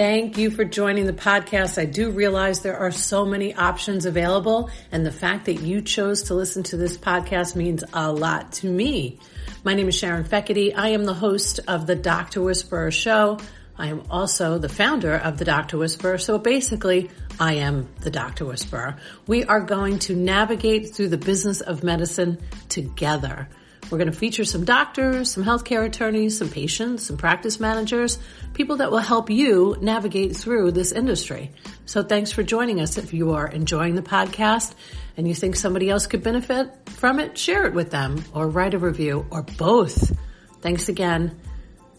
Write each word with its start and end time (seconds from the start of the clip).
Thank 0.00 0.38
you 0.38 0.50
for 0.50 0.64
joining 0.64 1.04
the 1.04 1.12
podcast. 1.12 1.76
I 1.76 1.84
do 1.84 2.10
realize 2.10 2.62
there 2.62 2.78
are 2.78 2.90
so 2.90 3.26
many 3.26 3.54
options 3.54 4.06
available, 4.06 4.70
and 4.90 5.04
the 5.04 5.12
fact 5.12 5.44
that 5.44 5.60
you 5.60 5.82
chose 5.82 6.22
to 6.22 6.34
listen 6.34 6.62
to 6.62 6.78
this 6.78 6.96
podcast 6.96 7.54
means 7.54 7.84
a 7.92 8.10
lot 8.10 8.50
to 8.52 8.70
me. 8.70 9.20
My 9.62 9.74
name 9.74 9.88
is 9.88 9.94
Sharon 9.94 10.24
Fekete. 10.24 10.72
I 10.74 10.88
am 10.88 11.04
the 11.04 11.12
host 11.12 11.60
of 11.68 11.86
the 11.86 11.96
Dr. 11.96 12.40
Whisperer 12.40 12.90
Show. 12.90 13.40
I 13.76 13.88
am 13.88 14.04
also 14.10 14.56
the 14.56 14.70
founder 14.70 15.16
of 15.16 15.36
the 15.36 15.44
Dr. 15.44 15.76
Whisperer. 15.76 16.16
So 16.16 16.38
basically, 16.38 17.10
I 17.38 17.56
am 17.56 17.86
the 18.00 18.10
Dr. 18.10 18.46
Whisperer. 18.46 18.96
We 19.26 19.44
are 19.44 19.60
going 19.60 19.98
to 19.98 20.16
navigate 20.16 20.94
through 20.94 21.10
the 21.10 21.18
business 21.18 21.60
of 21.60 21.84
medicine 21.84 22.38
together. 22.70 23.50
We're 23.90 23.98
going 23.98 24.10
to 24.10 24.16
feature 24.16 24.44
some 24.44 24.64
doctors, 24.64 25.32
some 25.32 25.44
healthcare 25.44 25.84
attorneys, 25.84 26.38
some 26.38 26.48
patients, 26.48 27.06
some 27.06 27.16
practice 27.16 27.58
managers, 27.58 28.18
people 28.54 28.76
that 28.76 28.90
will 28.90 28.98
help 28.98 29.30
you 29.30 29.76
navigate 29.80 30.36
through 30.36 30.72
this 30.72 30.92
industry. 30.92 31.50
So 31.86 32.02
thanks 32.02 32.30
for 32.30 32.42
joining 32.42 32.80
us. 32.80 32.98
If 32.98 33.12
you 33.12 33.32
are 33.32 33.48
enjoying 33.48 33.96
the 33.96 34.02
podcast 34.02 34.74
and 35.16 35.26
you 35.26 35.34
think 35.34 35.56
somebody 35.56 35.90
else 35.90 36.06
could 36.06 36.22
benefit 36.22 36.70
from 36.90 37.18
it, 37.18 37.36
share 37.36 37.66
it 37.66 37.74
with 37.74 37.90
them 37.90 38.24
or 38.32 38.48
write 38.48 38.74
a 38.74 38.78
review 38.78 39.26
or 39.30 39.42
both. 39.42 40.16
Thanks 40.60 40.88
again. 40.88 41.40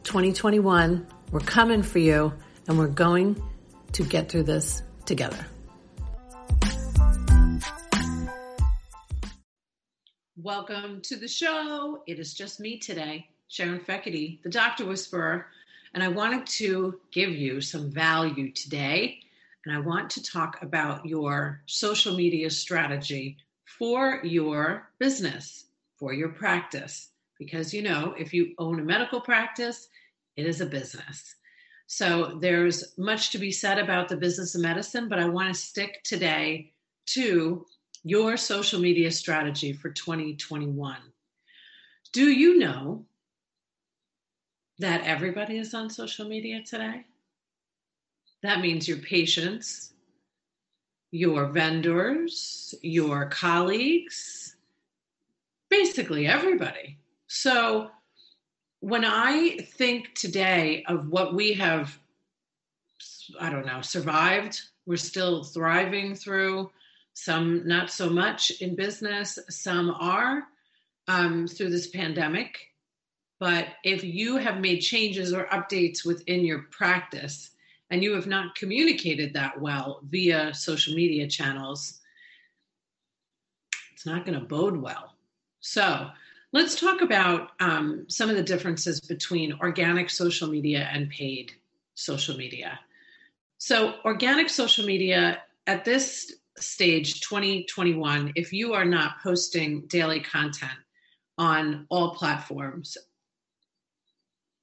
2021 0.03 1.07
we're 1.31 1.39
coming 1.39 1.81
for 1.81 1.99
you 1.99 2.33
and 2.67 2.77
we're 2.77 2.87
going 2.87 3.41
to 3.93 4.03
get 4.03 4.29
through 4.29 4.43
this 4.43 4.83
together. 5.05 5.45
Welcome 10.43 11.01
to 11.01 11.17
the 11.17 11.27
show. 11.27 12.01
It 12.07 12.17
is 12.17 12.33
just 12.33 12.59
me 12.59 12.79
today, 12.79 13.27
Sharon 13.47 13.79
Fekete, 13.79 14.41
the 14.41 14.49
Doctor 14.49 14.87
Whisperer, 14.87 15.45
and 15.93 16.01
I 16.01 16.07
wanted 16.07 16.47
to 16.47 16.99
give 17.11 17.29
you 17.29 17.61
some 17.61 17.91
value 17.91 18.51
today. 18.51 19.19
And 19.65 19.75
I 19.75 19.79
want 19.79 20.09
to 20.11 20.23
talk 20.23 20.57
about 20.63 21.05
your 21.05 21.61
social 21.67 22.15
media 22.15 22.49
strategy 22.49 23.37
for 23.65 24.19
your 24.23 24.89
business, 24.97 25.65
for 25.97 26.11
your 26.11 26.29
practice. 26.29 27.09
Because, 27.37 27.71
you 27.71 27.83
know, 27.83 28.15
if 28.17 28.33
you 28.33 28.55
own 28.57 28.79
a 28.79 28.83
medical 28.83 29.21
practice, 29.21 29.89
it 30.37 30.47
is 30.47 30.59
a 30.59 30.65
business. 30.65 31.35
So 31.85 32.39
there's 32.41 32.97
much 32.97 33.29
to 33.31 33.37
be 33.37 33.51
said 33.51 33.77
about 33.77 34.09
the 34.09 34.17
business 34.17 34.55
of 34.55 34.61
medicine, 34.61 35.07
but 35.07 35.19
I 35.19 35.25
want 35.25 35.53
to 35.53 35.61
stick 35.61 36.01
today 36.03 36.71
to 37.07 37.63
your 38.03 38.37
social 38.37 38.79
media 38.79 39.11
strategy 39.11 39.73
for 39.73 39.89
2021. 39.89 40.97
Do 42.11 42.29
you 42.29 42.57
know 42.57 43.05
that 44.79 45.03
everybody 45.03 45.57
is 45.57 45.73
on 45.73 45.89
social 45.89 46.27
media 46.27 46.61
today? 46.63 47.05
That 48.43 48.61
means 48.61 48.87
your 48.87 48.97
patients, 48.97 49.93
your 51.11 51.47
vendors, 51.47 52.73
your 52.81 53.27
colleagues, 53.27 54.55
basically 55.69 56.27
everybody. 56.27 56.97
So 57.27 57.91
when 58.79 59.05
I 59.05 59.57
think 59.77 60.15
today 60.15 60.83
of 60.87 61.07
what 61.09 61.35
we 61.35 61.53
have, 61.53 61.97
I 63.39 63.51
don't 63.51 63.65
know, 63.65 63.81
survived, 63.81 64.59
we're 64.87 64.97
still 64.97 65.43
thriving 65.43 66.15
through, 66.15 66.71
some 67.13 67.67
not 67.67 67.89
so 67.89 68.09
much 68.09 68.51
in 68.61 68.75
business, 68.75 69.37
some 69.49 69.91
are 69.91 70.43
um, 71.07 71.47
through 71.47 71.69
this 71.69 71.87
pandemic. 71.87 72.57
But 73.39 73.67
if 73.83 74.03
you 74.03 74.37
have 74.37 74.59
made 74.59 74.79
changes 74.79 75.33
or 75.33 75.45
updates 75.45 76.05
within 76.05 76.45
your 76.45 76.63
practice 76.71 77.49
and 77.89 78.03
you 78.03 78.13
have 78.13 78.27
not 78.27 78.55
communicated 78.55 79.33
that 79.33 79.59
well 79.59 79.99
via 80.03 80.53
social 80.53 80.93
media 80.93 81.27
channels, 81.27 81.99
it's 83.93 84.05
not 84.05 84.25
going 84.25 84.39
to 84.39 84.45
bode 84.45 84.77
well. 84.77 85.15
So, 85.59 86.11
Let's 86.53 86.77
talk 86.77 87.01
about 87.01 87.51
um, 87.61 88.05
some 88.09 88.29
of 88.29 88.35
the 88.35 88.43
differences 88.43 88.99
between 88.99 89.57
organic 89.61 90.09
social 90.09 90.49
media 90.49 90.89
and 90.91 91.09
paid 91.09 91.53
social 91.95 92.35
media. 92.35 92.77
So, 93.57 93.95
organic 94.03 94.49
social 94.49 94.85
media 94.85 95.41
at 95.65 95.85
this 95.85 96.33
stage, 96.57 97.21
2021, 97.21 98.33
if 98.35 98.53
you 98.53 98.73
are 98.73 98.85
not 98.85 99.21
posting 99.21 99.81
daily 99.87 100.19
content 100.19 100.71
on 101.37 101.85
all 101.89 102.15
platforms, 102.15 102.97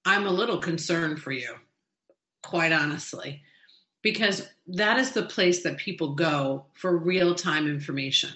I'm 0.04 0.27
a 0.27 0.31
little 0.31 0.59
concerned 0.59 1.21
for 1.21 1.32
you, 1.32 1.54
quite 2.43 2.72
honestly, 2.72 3.43
because 4.03 4.48
that 4.69 4.98
is 4.98 5.12
the 5.12 5.25
place 5.25 5.62
that 5.62 5.77
people 5.77 6.15
go 6.15 6.66
for 6.75 6.97
real 6.97 7.34
time 7.34 7.66
information. 7.66 8.31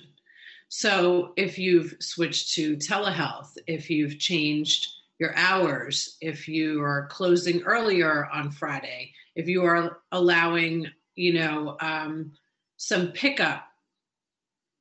So 0.68 1.32
if 1.36 1.58
you've 1.58 1.94
switched 2.00 2.54
to 2.54 2.76
telehealth, 2.76 3.56
if 3.66 3.90
you've 3.90 4.18
changed 4.18 4.88
your 5.18 5.36
hours, 5.36 6.16
if 6.20 6.48
you 6.48 6.82
are 6.82 7.06
closing 7.10 7.62
earlier 7.62 8.26
on 8.32 8.50
Friday, 8.50 9.12
if 9.34 9.46
you 9.48 9.64
are 9.64 9.98
allowing, 10.10 10.88
you 11.14 11.34
know, 11.34 11.76
um, 11.80 12.32
some 12.82 13.12
pickup 13.12 13.68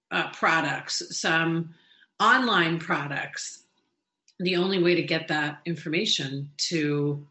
uh, 0.09 0.31
products, 0.31 1.03
some 1.15 1.75
online 2.19 2.79
products, 2.79 3.65
the 4.39 4.55
only 4.55 4.81
way 4.81 4.95
to 4.95 5.03
get 5.03 5.27
that 5.27 5.59
information 5.65 6.49
to 6.57 7.23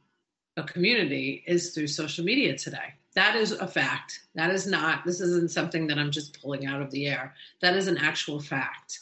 a 0.57 0.63
community 0.63 1.43
is 1.49 1.75
through 1.75 1.89
social 1.89 2.25
media 2.25 2.57
today. 2.57 2.95
That 3.17 3.35
is 3.35 3.51
a 3.51 3.67
fact. 3.67 4.21
That 4.37 4.51
is 4.51 4.69
not, 4.69 5.05
this 5.05 5.21
isn't 5.21 5.51
something 5.51 5.89
that 5.89 5.99
I'm 5.99 6.13
just 6.13 6.41
pulling 6.41 6.67
out 6.67 6.81
of 6.81 6.93
the 6.93 7.09
air. 7.09 7.35
That 7.63 7.75
is 7.75 7.89
an 7.89 7.99
actual 7.99 8.39
fact. 8.41 9.01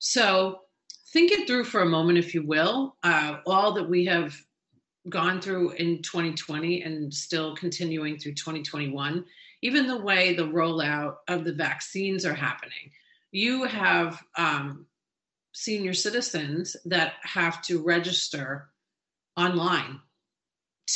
So 0.00 0.62
think 1.12 1.30
it 1.30 1.46
through 1.46 1.64
for 1.64 1.82
a 1.82 1.86
moment, 1.86 2.18
if 2.18 2.34
you 2.34 2.44
will. 2.44 2.96
Uh, 3.04 3.36
all 3.46 3.72
that 3.74 3.88
we 3.88 4.04
have 4.06 4.34
gone 5.08 5.40
through 5.40 5.70
in 5.72 6.02
2020 6.02 6.82
and 6.82 7.14
still 7.14 7.54
continuing 7.54 8.18
through 8.18 8.34
2021, 8.34 9.24
even 9.64 9.86
the 9.86 9.96
way 9.96 10.34
the 10.34 10.46
rollout 10.46 11.16
of 11.26 11.42
the 11.42 11.52
vaccines 11.52 12.26
are 12.26 12.34
happening. 12.34 12.90
You 13.32 13.64
have 13.64 14.22
um, 14.36 14.84
senior 15.54 15.94
citizens 15.94 16.76
that 16.84 17.14
have 17.22 17.62
to 17.62 17.82
register 17.82 18.68
online 19.38 20.00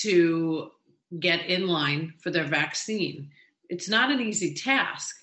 to 0.02 0.70
get 1.18 1.46
in 1.46 1.66
line 1.66 2.12
for 2.22 2.30
their 2.30 2.44
vaccine. 2.44 3.30
It's 3.70 3.88
not 3.88 4.10
an 4.10 4.20
easy 4.20 4.52
task, 4.52 5.16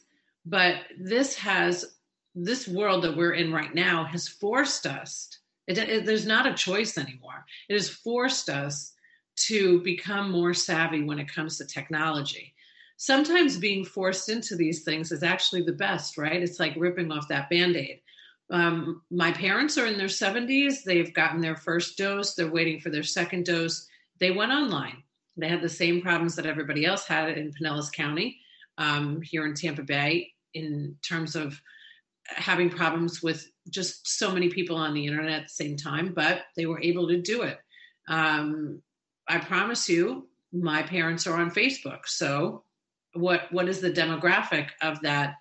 but 0.44 0.78
this 1.00 1.36
has 1.36 1.86
this 2.34 2.68
world 2.68 3.04
that 3.04 3.16
we're 3.16 3.34
in 3.34 3.54
right 3.54 3.76
now 3.76 4.06
has 4.06 4.28
forced 4.28 4.88
us. 4.88 5.30
It, 5.68 5.78
it, 5.78 6.06
there's 6.08 6.26
not 6.26 6.48
a 6.48 6.54
choice 6.56 6.98
anymore. 6.98 7.46
It 7.70 7.74
has 7.74 7.90
forced 7.90 8.50
us 8.50 8.94
to 9.48 9.82
become 9.82 10.32
more 10.32 10.56
savvy 10.56 11.04
when 11.04 11.20
it 11.20 11.32
comes 11.32 11.60
to 11.60 11.66
technology. 11.66 12.55
Sometimes 12.98 13.58
being 13.58 13.84
forced 13.84 14.30
into 14.30 14.56
these 14.56 14.84
things 14.84 15.12
is 15.12 15.24
actually 15.24 15.64
the 15.64 15.74
best, 15.74 16.18
right? 16.18 16.42
It's 16.42 16.60
like 16.60 16.74
ripping 16.78 17.12
off 17.12 17.28
that 17.28 17.50
band 17.50 17.76
aid. 17.76 18.02
Um, 18.50 19.02
my 19.10 19.32
parents 19.32 19.78
are 19.78 19.86
in 19.86 19.98
their 19.98 20.08
70s. 20.08 20.84
They've 20.84 21.14
gotten 21.14 21.42
their 21.42 21.56
first 21.56 21.98
dose. 21.98 22.36
They're 22.36 22.52
waiting 22.52 22.80
for 22.80 22.90
their 22.90 23.04
second 23.04 23.46
dose. 23.46 23.88
They 24.20 24.32
went 24.32 24.52
online. 24.52 25.04
They 25.36 25.50
had 25.50 25.62
the 25.62 25.70
same 25.70 26.02
problems 26.02 26.36
that 26.36 26.46
everybody 26.46 26.86
else 26.86 27.06
had 27.06 27.38
in 27.38 27.52
Pinellas 27.52 27.92
County 27.92 28.40
um, 28.78 29.22
here 29.22 29.46
in 29.46 29.56
Tampa 29.56 29.84
Bay 29.84 30.32
in 30.54 30.96
terms 31.02 31.36
of 31.36 31.60
having 32.28 32.70
problems 32.70 33.22
with 33.22 33.50
just 33.70 34.08
so 34.08 34.32
many 34.32 34.50
people 34.50 34.78
on 34.78 34.94
the 34.94 35.06
internet 35.06 35.42
at 35.42 35.44
the 35.44 35.50
same 35.50 35.78
time, 35.78 36.14
but 36.14 36.44
they 36.56 36.66
were 36.66 36.82
able 36.82 37.08
to 37.08 37.22
do 37.22 37.42
it. 37.42 37.60
Um, 38.08 38.82
I 39.28 39.40
promise 39.40 39.90
you, 39.90 40.28
my 40.54 40.84
parents 40.84 41.28
are 41.28 41.40
on 41.40 41.52
Facebook. 41.52 42.06
So, 42.06 42.64
what 43.16 43.52
what 43.52 43.68
is 43.68 43.82
the 43.82 43.92
demographic 43.92 44.70
of 44.82 45.02
that 45.02 45.36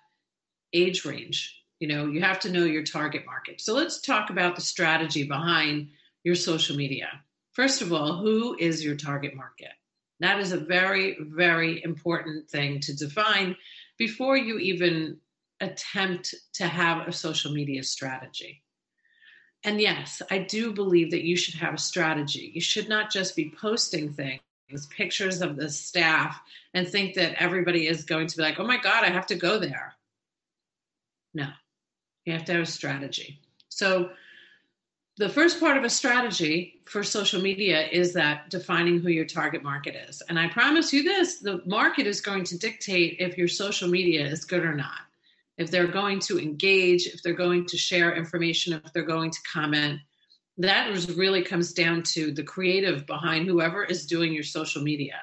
age 0.73 1.05
range? 1.05 1.61
You 1.79 1.87
know, 1.89 2.07
you 2.07 2.21
have 2.21 2.39
to 2.41 2.51
know 2.51 2.63
your 2.63 2.83
target 2.83 3.25
market. 3.25 3.61
So 3.61 3.73
let's 3.73 4.01
talk 4.01 4.29
about 4.29 4.55
the 4.55 4.61
strategy 4.61 5.27
behind 5.27 5.89
your 6.23 6.35
social 6.35 6.75
media. 6.75 7.09
First 7.51 7.81
of 7.81 7.93
all, 7.93 8.17
who 8.17 8.55
is 8.59 8.83
your 8.83 8.95
target 8.95 9.35
market? 9.35 9.71
That 10.19 10.39
is 10.39 10.51
a 10.51 10.57
very, 10.57 11.17
very 11.19 11.83
important 11.83 12.49
thing 12.49 12.79
to 12.81 12.95
define 12.95 13.55
before 13.97 14.37
you 14.37 14.57
even 14.57 15.17
attempt 15.59 16.33
to 16.53 16.67
have 16.67 17.07
a 17.07 17.13
social 17.13 17.51
media 17.51 17.83
strategy. 17.83 18.63
And 19.63 19.81
yes, 19.81 20.21
I 20.29 20.39
do 20.39 20.73
believe 20.73 21.11
that 21.11 21.25
you 21.25 21.35
should 21.35 21.55
have 21.55 21.73
a 21.73 21.79
strategy. 21.79 22.51
You 22.53 22.61
should 22.61 22.87
not 22.87 23.11
just 23.11 23.35
be 23.35 23.53
posting 23.59 24.13
things, 24.13 24.41
pictures 24.89 25.41
of 25.41 25.55
the 25.55 25.69
staff, 25.69 26.39
and 26.73 26.87
think 26.87 27.15
that 27.15 27.41
everybody 27.41 27.87
is 27.87 28.03
going 28.03 28.27
to 28.27 28.37
be 28.37 28.43
like, 28.43 28.59
oh 28.59 28.65
my 28.65 28.77
God, 28.77 29.03
I 29.03 29.09
have 29.09 29.27
to 29.27 29.35
go 29.35 29.59
there. 29.59 29.93
No, 31.33 31.47
you 32.25 32.33
have 32.33 32.45
to 32.45 32.53
have 32.53 32.63
a 32.63 32.65
strategy. 32.65 33.39
So, 33.69 34.09
the 35.17 35.29
first 35.29 35.61
part 35.61 35.77
of 35.77 35.85
a 35.85 35.89
strategy 35.89 36.81
for 36.85 37.01
social 37.01 37.41
media 37.41 37.87
is 37.87 38.11
that 38.13 38.49
defining 38.49 38.99
who 38.99 39.09
your 39.09 39.23
target 39.23 39.63
market 39.63 39.95
is. 40.09 40.21
And 40.27 40.37
I 40.37 40.49
promise 40.49 40.91
you 40.91 41.03
this 41.03 41.39
the 41.39 41.61
market 41.65 42.05
is 42.05 42.19
going 42.19 42.43
to 42.45 42.57
dictate 42.57 43.17
if 43.19 43.37
your 43.37 43.47
social 43.47 43.87
media 43.87 44.25
is 44.25 44.43
good 44.43 44.65
or 44.65 44.75
not. 44.75 44.99
If 45.57 45.71
they're 45.71 45.87
going 45.87 46.19
to 46.21 46.37
engage, 46.37 47.07
if 47.07 47.23
they're 47.23 47.33
going 47.33 47.65
to 47.67 47.77
share 47.77 48.13
information, 48.13 48.73
if 48.73 48.91
they're 48.91 49.03
going 49.03 49.31
to 49.31 49.39
comment. 49.51 50.01
That 50.57 51.07
really 51.15 51.43
comes 51.43 51.73
down 51.73 52.03
to 52.03 52.31
the 52.31 52.43
creative 52.43 53.05
behind 53.05 53.47
whoever 53.47 53.83
is 53.83 54.05
doing 54.05 54.33
your 54.33 54.43
social 54.43 54.81
media. 54.81 55.15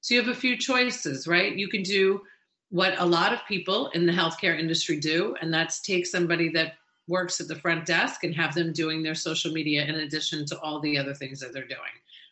So 0.00 0.14
you 0.14 0.20
have 0.20 0.30
a 0.30 0.38
few 0.38 0.56
choices, 0.56 1.26
right? 1.26 1.56
You 1.56 1.68
can 1.68 1.82
do 1.82 2.22
what 2.70 2.94
a 2.98 3.04
lot 3.04 3.32
of 3.32 3.40
people 3.46 3.88
in 3.88 4.06
the 4.06 4.12
healthcare 4.12 4.58
industry 4.58 4.98
do, 4.98 5.34
and 5.40 5.52
that's 5.52 5.80
take 5.80 6.06
somebody 6.06 6.48
that 6.50 6.74
works 7.08 7.40
at 7.40 7.48
the 7.48 7.56
front 7.56 7.86
desk 7.86 8.24
and 8.24 8.34
have 8.34 8.54
them 8.54 8.72
doing 8.72 9.02
their 9.02 9.14
social 9.14 9.52
media 9.52 9.84
in 9.84 9.96
addition 9.96 10.44
to 10.46 10.58
all 10.60 10.80
the 10.80 10.98
other 10.98 11.14
things 11.14 11.40
that 11.40 11.52
they're 11.52 11.66
doing. 11.66 11.80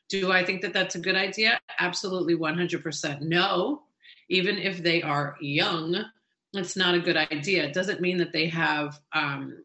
Do 0.08 0.32
I 0.32 0.44
think 0.44 0.62
that 0.62 0.72
that's 0.72 0.96
a 0.96 1.00
good 1.00 1.16
idea? 1.16 1.58
Absolutely 1.78 2.36
100% 2.36 3.20
no. 3.22 3.82
Even 4.28 4.58
if 4.58 4.82
they 4.82 5.02
are 5.02 5.36
young, 5.40 6.04
it's 6.52 6.76
not 6.76 6.94
a 6.94 7.00
good 7.00 7.16
idea. 7.16 7.64
It 7.64 7.72
doesn't 7.72 8.00
mean 8.00 8.18
that 8.18 8.32
they 8.32 8.48
have, 8.48 9.00
um, 9.12 9.64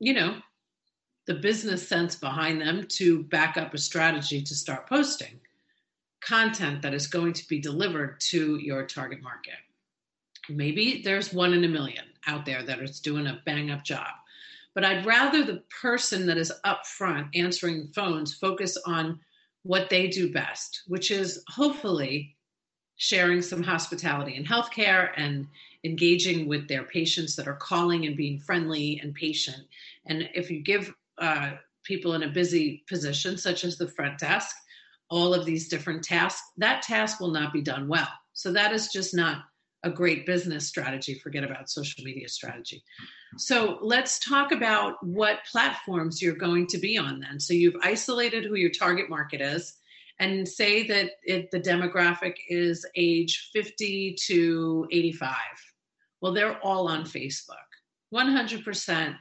you 0.00 0.12
know, 0.14 0.36
the 1.26 1.34
business 1.34 1.86
sense 1.86 2.16
behind 2.16 2.60
them 2.60 2.86
to 2.86 3.22
back 3.24 3.56
up 3.56 3.72
a 3.74 3.78
strategy 3.78 4.42
to 4.42 4.54
start 4.54 4.88
posting 4.88 5.40
content 6.20 6.82
that 6.82 6.94
is 6.94 7.06
going 7.06 7.32
to 7.32 7.46
be 7.48 7.58
delivered 7.58 8.18
to 8.18 8.56
your 8.56 8.86
target 8.86 9.22
market. 9.22 9.54
Maybe 10.48 11.02
there's 11.02 11.32
one 11.32 11.52
in 11.52 11.64
a 11.64 11.68
million 11.68 12.04
out 12.26 12.44
there 12.46 12.62
that 12.62 12.80
is 12.80 13.00
doing 13.00 13.26
a 13.26 13.40
bang 13.44 13.70
up 13.70 13.84
job. 13.84 14.08
But 14.74 14.84
I'd 14.84 15.06
rather 15.06 15.44
the 15.44 15.62
person 15.80 16.26
that 16.26 16.38
is 16.38 16.52
up 16.64 16.86
front 16.86 17.28
answering 17.34 17.88
phones 17.94 18.34
focus 18.34 18.76
on 18.86 19.20
what 19.62 19.88
they 19.88 20.08
do 20.08 20.32
best, 20.32 20.82
which 20.88 21.10
is 21.10 21.42
hopefully 21.48 22.36
sharing 22.96 23.42
some 23.42 23.62
hospitality 23.62 24.36
in 24.36 24.44
healthcare 24.44 25.10
and 25.16 25.46
engaging 25.84 26.46
with 26.46 26.68
their 26.68 26.84
patients 26.84 27.36
that 27.36 27.48
are 27.48 27.56
calling 27.56 28.06
and 28.06 28.16
being 28.16 28.38
friendly 28.38 29.00
and 29.02 29.14
patient. 29.14 29.64
And 30.06 30.28
if 30.34 30.50
you 30.50 30.60
give 30.60 30.94
uh, 31.18 31.52
people 31.84 32.14
in 32.14 32.22
a 32.22 32.28
busy 32.28 32.84
position, 32.88 33.36
such 33.36 33.64
as 33.64 33.76
the 33.76 33.88
front 33.88 34.18
desk, 34.18 34.54
all 35.10 35.34
of 35.34 35.44
these 35.44 35.68
different 35.68 36.02
tasks, 36.02 36.42
that 36.56 36.82
task 36.82 37.20
will 37.20 37.30
not 37.30 37.52
be 37.52 37.60
done 37.62 37.88
well. 37.88 38.08
So 38.32 38.52
that 38.52 38.72
is 38.72 38.88
just 38.88 39.14
not 39.14 39.44
a 39.84 39.90
great 39.90 40.24
business 40.24 40.66
strategy. 40.66 41.14
Forget 41.14 41.44
about 41.44 41.68
social 41.68 42.04
media 42.04 42.28
strategy. 42.28 42.82
So 43.36 43.78
let's 43.82 44.18
talk 44.18 44.50
about 44.50 44.94
what 45.04 45.44
platforms 45.50 46.22
you're 46.22 46.34
going 46.34 46.66
to 46.68 46.78
be 46.78 46.96
on 46.96 47.20
then. 47.20 47.38
So 47.38 47.52
you've 47.52 47.76
isolated 47.82 48.44
who 48.44 48.54
your 48.54 48.70
target 48.70 49.10
market 49.10 49.40
is 49.42 49.74
and 50.18 50.48
say 50.48 50.86
that 50.86 51.10
it, 51.24 51.50
the 51.50 51.60
demographic 51.60 52.36
is 52.48 52.86
age 52.96 53.50
50 53.52 54.16
to 54.26 54.88
85. 54.90 55.36
Well, 56.20 56.32
they're 56.32 56.58
all 56.60 56.88
on 56.88 57.04
Facebook. 57.04 57.56
100% 58.12 59.16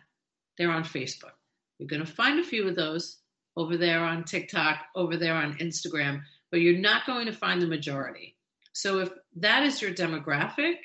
they're 0.58 0.72
on 0.72 0.84
Facebook. 0.84 1.32
You're 1.78 1.88
going 1.88 2.06
to 2.06 2.12
find 2.12 2.40
a 2.40 2.44
few 2.44 2.68
of 2.68 2.76
those 2.76 3.18
over 3.56 3.78
there 3.78 4.04
on 4.04 4.24
TikTok, 4.24 4.78
over 4.96 5.18
there 5.18 5.36
on 5.36 5.58
Instagram, 5.58 6.22
but 6.52 6.62
you're 6.62 6.80
not 6.80 7.06
going 7.06 7.26
to 7.26 7.34
find 7.34 7.62
the 7.62 7.68
majority. 7.68 8.38
So 8.74 9.00
if 9.00 9.10
that 9.38 9.64
is 9.64 9.82
your 9.82 9.94
demographic, 9.94 10.76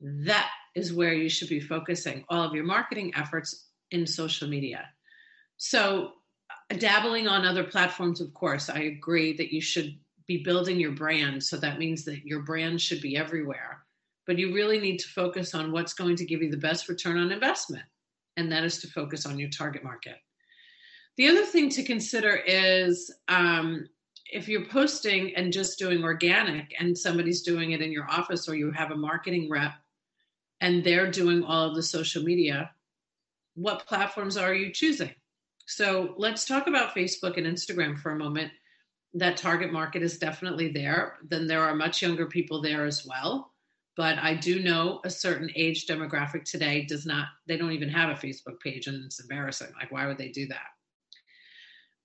that 0.00 0.50
is 0.74 0.92
where 0.92 1.14
you 1.14 1.28
should 1.28 1.48
be 1.48 1.60
focusing 1.60 2.24
all 2.28 2.44
of 2.44 2.54
your 2.54 2.64
marketing 2.64 3.12
efforts 3.14 3.66
in 3.90 4.06
social 4.06 4.48
media. 4.48 4.88
So 5.56 6.12
uh, 6.50 6.76
dabbling 6.76 7.28
on 7.28 7.46
other 7.46 7.64
platforms, 7.64 8.20
of 8.20 8.34
course, 8.34 8.68
I 8.68 8.80
agree 8.80 9.36
that 9.36 9.52
you 9.52 9.60
should 9.60 9.98
be 10.26 10.42
building 10.42 10.80
your 10.80 10.92
brand. 10.92 11.42
So 11.42 11.56
that 11.58 11.78
means 11.78 12.04
that 12.04 12.24
your 12.24 12.40
brand 12.40 12.80
should 12.80 13.00
be 13.00 13.16
everywhere. 13.16 13.84
But 14.26 14.38
you 14.38 14.54
really 14.54 14.78
need 14.78 14.98
to 14.98 15.08
focus 15.08 15.54
on 15.54 15.72
what's 15.72 15.94
going 15.94 16.16
to 16.16 16.24
give 16.24 16.42
you 16.42 16.50
the 16.50 16.56
best 16.56 16.88
return 16.88 17.18
on 17.18 17.32
investment. 17.32 17.84
And 18.36 18.50
that 18.52 18.64
is 18.64 18.78
to 18.80 18.88
focus 18.88 19.26
on 19.26 19.38
your 19.38 19.50
target 19.50 19.84
market. 19.84 20.16
The 21.16 21.28
other 21.28 21.44
thing 21.44 21.68
to 21.70 21.82
consider 21.82 22.36
is 22.36 23.14
um, 23.28 23.86
if 24.32 24.48
you're 24.48 24.64
posting 24.66 25.36
and 25.36 25.52
just 25.52 25.78
doing 25.78 26.02
organic 26.02 26.74
and 26.78 26.96
somebody's 26.96 27.42
doing 27.42 27.72
it 27.72 27.82
in 27.82 27.92
your 27.92 28.10
office 28.10 28.48
or 28.48 28.54
you 28.54 28.72
have 28.72 28.90
a 28.90 28.96
marketing 28.96 29.48
rep 29.50 29.74
and 30.62 30.82
they're 30.82 31.10
doing 31.10 31.44
all 31.44 31.68
of 31.68 31.74
the 31.74 31.82
social 31.82 32.22
media, 32.22 32.70
what 33.54 33.86
platforms 33.86 34.38
are 34.38 34.54
you 34.54 34.72
choosing? 34.72 35.14
So 35.66 36.14
let's 36.16 36.46
talk 36.46 36.66
about 36.66 36.94
Facebook 36.94 37.36
and 37.36 37.46
Instagram 37.46 37.98
for 37.98 38.12
a 38.12 38.18
moment. 38.18 38.50
That 39.14 39.36
target 39.36 39.70
market 39.70 40.02
is 40.02 40.18
definitely 40.18 40.72
there. 40.72 41.18
Then 41.28 41.46
there 41.46 41.62
are 41.62 41.74
much 41.74 42.00
younger 42.00 42.26
people 42.26 42.62
there 42.62 42.86
as 42.86 43.04
well. 43.06 43.51
But 43.96 44.18
I 44.18 44.34
do 44.34 44.62
know 44.62 45.00
a 45.04 45.10
certain 45.10 45.50
age 45.54 45.86
demographic 45.86 46.44
today 46.44 46.84
does 46.84 47.04
not, 47.04 47.26
they 47.46 47.56
don't 47.56 47.72
even 47.72 47.90
have 47.90 48.10
a 48.10 48.26
Facebook 48.26 48.58
page, 48.60 48.86
and 48.86 49.04
it's 49.04 49.20
embarrassing. 49.20 49.68
Like, 49.78 49.92
why 49.92 50.06
would 50.06 50.18
they 50.18 50.30
do 50.30 50.46
that? 50.48 50.68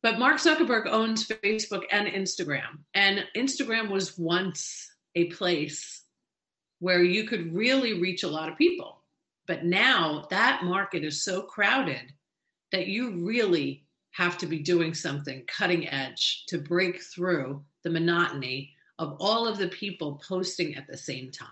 But 0.03 0.19
Mark 0.19 0.37
Zuckerberg 0.37 0.87
owns 0.87 1.27
Facebook 1.27 1.83
and 1.91 2.07
Instagram. 2.07 2.79
And 2.93 3.25
Instagram 3.35 3.89
was 3.89 4.17
once 4.17 4.89
a 5.15 5.25
place 5.25 6.03
where 6.79 7.03
you 7.03 7.23
could 7.23 7.53
really 7.53 7.99
reach 7.99 8.23
a 8.23 8.27
lot 8.27 8.49
of 8.49 8.57
people. 8.57 9.03
But 9.47 9.63
now 9.63 10.25
that 10.29 10.63
market 10.63 11.03
is 11.03 11.23
so 11.23 11.41
crowded 11.41 12.13
that 12.71 12.87
you 12.87 13.25
really 13.25 13.85
have 14.11 14.37
to 14.39 14.45
be 14.45 14.59
doing 14.59 14.93
something 14.93 15.43
cutting 15.47 15.87
edge 15.87 16.43
to 16.47 16.57
break 16.57 17.01
through 17.01 17.63
the 17.83 17.89
monotony 17.89 18.73
of 18.99 19.15
all 19.19 19.47
of 19.47 19.57
the 19.57 19.69
people 19.69 20.21
posting 20.27 20.75
at 20.75 20.87
the 20.87 20.97
same 20.97 21.31
time, 21.31 21.49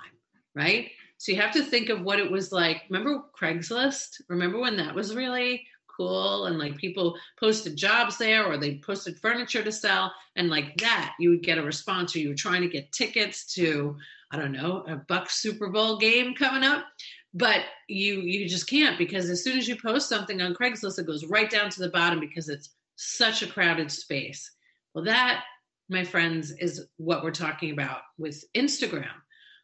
right? 0.56 0.90
So 1.18 1.32
you 1.32 1.42
have 1.42 1.54
to 1.54 1.64
think 1.64 1.90
of 1.90 2.02
what 2.02 2.20
it 2.20 2.30
was 2.30 2.52
like. 2.52 2.84
Remember 2.90 3.24
Craigslist? 3.40 4.22
Remember 4.28 4.60
when 4.60 4.78
that 4.78 4.96
was 4.96 5.16
really 5.16 5.66
cool 5.96 6.46
and 6.46 6.58
like 6.58 6.78
people 6.78 7.18
posted 7.40 7.76
jobs 7.76 8.18
there 8.18 8.46
or 8.46 8.58
they 8.58 8.78
posted 8.80 9.20
furniture 9.20 9.64
to 9.64 9.72
sell 9.72 10.12
and 10.36 10.50
like 10.50 10.78
that 10.78 11.14
you 11.20 11.30
would 11.30 11.44
get 11.44 11.58
a 11.58 11.64
response 11.64 12.16
or 12.16 12.20
you 12.20 12.30
were 12.30 12.36
trying 12.36 12.62
to 12.62 12.68
get 12.68 12.92
tickets 12.92 13.54
to 13.54 13.96
i 14.32 14.38
don't 14.38 14.52
know 14.52 14.84
a 14.88 14.96
Buc 14.96 15.30
super 15.30 15.70
bowl 15.70 15.98
game 15.98 16.34
coming 16.36 16.64
up 16.64 16.86
but 17.34 17.62
you 17.88 18.22
you 18.22 18.48
just 18.48 18.70
can't 18.70 18.98
because 18.98 19.30
as 19.30 19.44
soon 19.44 19.58
as 19.58 19.68
you 19.68 19.76
post 19.76 20.10
something 20.10 20.42
on 20.42 20.54
craigslist 20.54 21.00
it 21.00 21.08
goes 21.08 21.26
right 21.26 21.50
down 21.50 21.70
to 21.70 21.80
the 21.80 21.90
bottom 21.90 22.20
because 22.20 22.50
it's 22.50 22.72
such 22.98 23.42
a 23.42 23.48
crowded 23.48 23.92
space 23.92 24.52
well 24.94 25.06
that 25.06 25.44
my 25.90 26.04
friends 26.04 26.52
is 26.52 26.88
what 26.98 27.24
we're 27.24 27.32
talking 27.32 27.72
about 27.72 28.02
with 28.18 28.44
instagram 28.56 29.14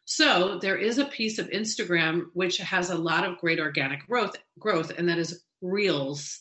so 0.04 0.58
there 0.58 0.76
is 0.76 0.98
a 0.98 1.06
piece 1.06 1.38
of 1.38 1.48
instagram 1.50 2.24
which 2.34 2.58
has 2.58 2.90
a 2.90 2.94
lot 2.94 3.24
of 3.24 3.38
great 3.38 3.60
organic 3.60 4.06
growth 4.06 4.36
growth 4.58 4.92
and 4.96 5.08
that 5.08 5.18
is 5.18 5.44
reels. 5.62 6.40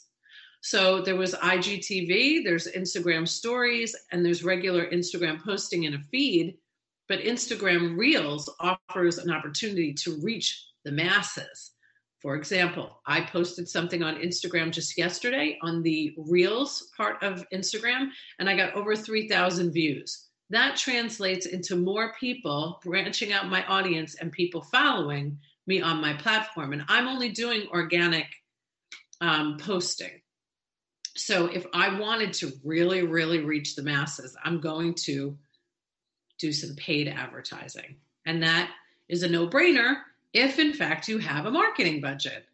So 0.61 1.01
there 1.01 1.15
was 1.15 1.33
IGTV, 1.33 2.43
there's 2.43 2.67
Instagram 2.67 3.27
stories, 3.27 3.95
and 4.11 4.25
there's 4.25 4.43
regular 4.43 4.87
Instagram 4.87 5.41
posting 5.43 5.83
in 5.85 5.93
a 5.93 6.01
feed. 6.11 6.57
But 7.07 7.21
Instagram 7.21 7.97
Reels 7.97 8.49
offers 8.59 9.17
an 9.17 9.31
opportunity 9.31 9.93
to 9.95 10.19
reach 10.21 10.65
the 10.85 10.91
masses. 10.91 11.71
For 12.21 12.35
example, 12.35 13.01
I 13.07 13.21
posted 13.21 13.67
something 13.67 14.03
on 14.03 14.17
Instagram 14.17 14.71
just 14.71 14.97
yesterday 14.97 15.57
on 15.63 15.81
the 15.81 16.13
Reels 16.17 16.91
part 16.95 17.21
of 17.23 17.43
Instagram, 17.51 18.09
and 18.37 18.47
I 18.47 18.55
got 18.55 18.75
over 18.75 18.95
3,000 18.95 19.71
views. 19.71 20.29
That 20.51 20.75
translates 20.75 21.45
into 21.45 21.77
more 21.77 22.13
people 22.19 22.81
branching 22.83 23.31
out 23.31 23.49
my 23.49 23.65
audience 23.65 24.15
and 24.15 24.31
people 24.31 24.61
following 24.61 25.39
me 25.65 25.81
on 25.81 26.01
my 26.01 26.13
platform. 26.13 26.73
And 26.73 26.83
I'm 26.89 27.07
only 27.07 27.29
doing 27.29 27.67
organic 27.71 28.27
um, 29.21 29.57
posting. 29.57 30.21
So 31.15 31.45
if 31.45 31.65
I 31.73 31.97
wanted 31.97 32.33
to 32.33 32.51
really, 32.65 33.03
really 33.03 33.39
reach 33.39 33.75
the 33.75 33.83
masses, 33.83 34.35
I'm 34.43 34.59
going 34.59 34.93
to 35.05 35.37
do 36.37 36.51
some 36.51 36.75
paid 36.75 37.07
advertising. 37.07 37.95
And 38.25 38.43
that 38.43 38.71
is 39.07 39.23
a 39.23 39.29
no 39.29 39.47
brainer 39.47 40.01
if, 40.33 40.59
in 40.59 40.73
fact, 40.73 41.07
you 41.07 41.17
have 41.19 41.45
a 41.45 41.51
marketing 41.51 42.01
budget 42.01 42.45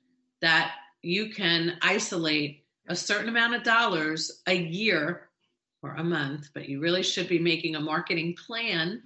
that 0.42 0.72
you 1.02 1.30
can 1.32 1.78
isolate 1.82 2.64
a 2.88 2.96
certain 2.96 3.30
amount 3.30 3.56
of 3.56 3.64
dollars 3.64 4.42
a 4.48 4.56
year 4.56 5.27
or 5.88 5.96
a 5.96 6.04
month, 6.04 6.50
but 6.54 6.68
you 6.68 6.80
really 6.80 7.04
should 7.04 7.28
be 7.28 7.40
making 7.40 7.76
a 7.76 7.80
marketing 7.80 8.36
plan 8.46 9.02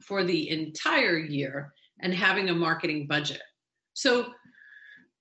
for 0.00 0.24
the 0.24 0.50
entire 0.50 1.18
year 1.18 1.72
and 2.00 2.12
having 2.12 2.48
a 2.48 2.54
marketing 2.54 3.06
budget. 3.06 3.42
So 3.94 4.32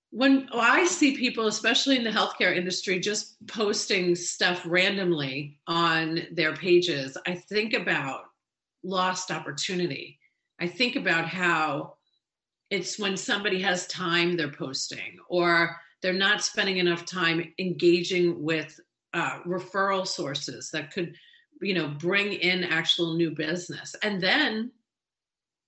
when 0.09 0.47
I 0.53 0.85
see 0.85 1.15
people, 1.15 1.47
especially 1.47 1.97
in 1.97 2.03
the 2.03 2.09
healthcare 2.09 2.55
industry, 2.55 2.99
just 2.99 3.35
posting 3.47 4.15
stuff 4.15 4.61
randomly 4.65 5.59
on 5.67 6.27
their 6.31 6.55
pages, 6.55 7.17
I 7.27 7.35
think 7.35 7.73
about 7.73 8.21
lost 8.83 9.31
opportunity. 9.31 10.19
I 10.59 10.67
think 10.67 10.95
about 10.95 11.27
how 11.27 11.95
it's 12.69 12.99
when 12.99 13.17
somebody 13.17 13.61
has 13.61 13.87
time 13.87 14.35
they're 14.35 14.51
posting, 14.51 15.17
or 15.29 15.75
they're 16.01 16.13
not 16.13 16.43
spending 16.43 16.77
enough 16.77 17.05
time 17.05 17.53
engaging 17.59 18.43
with 18.43 18.79
uh, 19.13 19.39
referral 19.45 20.07
sources 20.07 20.69
that 20.71 20.91
could 20.91 21.15
you 21.61 21.73
know 21.73 21.87
bring 21.87 22.33
in 22.33 22.63
actual 22.63 23.15
new 23.15 23.31
business. 23.31 23.95
And 24.03 24.21
then 24.21 24.71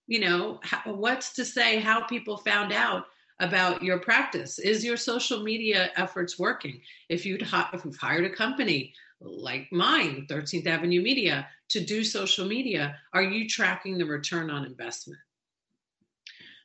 you 0.07 0.19
know 0.19 0.59
how, 0.63 0.93
what's 0.93 1.33
to 1.33 1.45
say 1.45 1.79
how 1.79 2.05
people 2.05 2.37
found 2.37 2.71
out 2.71 3.05
about 3.39 3.83
your 3.83 3.99
practice? 3.99 4.59
Is 4.59 4.83
your 4.83 4.97
social 4.97 5.43
media 5.43 5.91
efforts 5.95 6.39
working? 6.39 6.81
If 7.09 7.25
you'd 7.25 7.41
if 7.73 7.85
you've 7.85 7.97
hired 7.97 8.25
a 8.25 8.29
company 8.29 8.93
like 9.21 9.67
mine 9.71 10.27
13th 10.29 10.67
avenue 10.67 11.01
media 11.01 11.47
to 11.69 11.83
do 11.83 12.03
social 12.03 12.45
media 12.45 12.97
are 13.13 13.23
you 13.23 13.47
tracking 13.47 13.97
the 13.97 14.05
return 14.05 14.49
on 14.49 14.65
investment? 14.65 15.19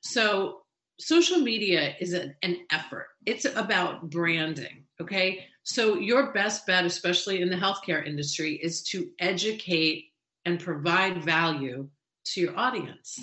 So 0.02 0.62
social 0.98 1.38
media 1.38 1.94
is 2.00 2.12
a, 2.12 2.34
an 2.42 2.66
effort. 2.70 3.06
It's 3.26 3.44
about 3.44 4.10
branding 4.10 4.84
okay 5.00 5.46
so 5.70 5.96
your 5.96 6.32
best 6.32 6.66
bet 6.66 6.84
especially 6.84 7.40
in 7.40 7.48
the 7.48 7.56
healthcare 7.56 8.04
industry 8.04 8.54
is 8.54 8.82
to 8.82 9.08
educate 9.18 10.06
and 10.44 10.58
provide 10.60 11.22
value 11.24 11.88
to 12.24 12.40
your 12.40 12.56
audience 12.58 13.18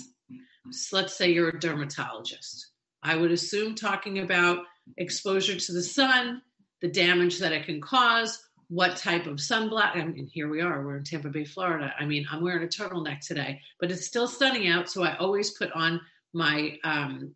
so 0.71 0.95
let's 0.95 1.15
say 1.15 1.31
you're 1.31 1.49
a 1.49 1.59
dermatologist 1.59 2.71
i 3.03 3.15
would 3.15 3.31
assume 3.31 3.75
talking 3.75 4.19
about 4.19 4.59
exposure 4.97 5.59
to 5.59 5.73
the 5.73 5.83
sun 5.83 6.41
the 6.81 6.87
damage 6.87 7.39
that 7.39 7.51
it 7.51 7.65
can 7.65 7.81
cause 7.81 8.39
what 8.69 8.97
type 8.97 9.27
of 9.27 9.35
sunblock. 9.37 9.95
I 9.95 10.03
mean, 10.03 10.27
here 10.27 10.49
we 10.49 10.61
are. 10.61 10.85
We're 10.85 10.97
in 10.97 11.03
Tampa 11.03 11.29
Bay, 11.29 11.45
Florida. 11.45 11.93
I 11.97 12.05
mean, 12.05 12.25
I'm 12.29 12.43
wearing 12.43 12.63
a 12.63 12.67
turtleneck 12.67 13.25
today, 13.25 13.61
but 13.79 13.91
it's 13.91 14.05
still 14.05 14.27
stunning 14.27 14.67
out. 14.67 14.89
So 14.89 15.03
I 15.03 15.15
always 15.17 15.51
put 15.51 15.71
on 15.71 16.01
my 16.33 16.77
um, 16.83 17.33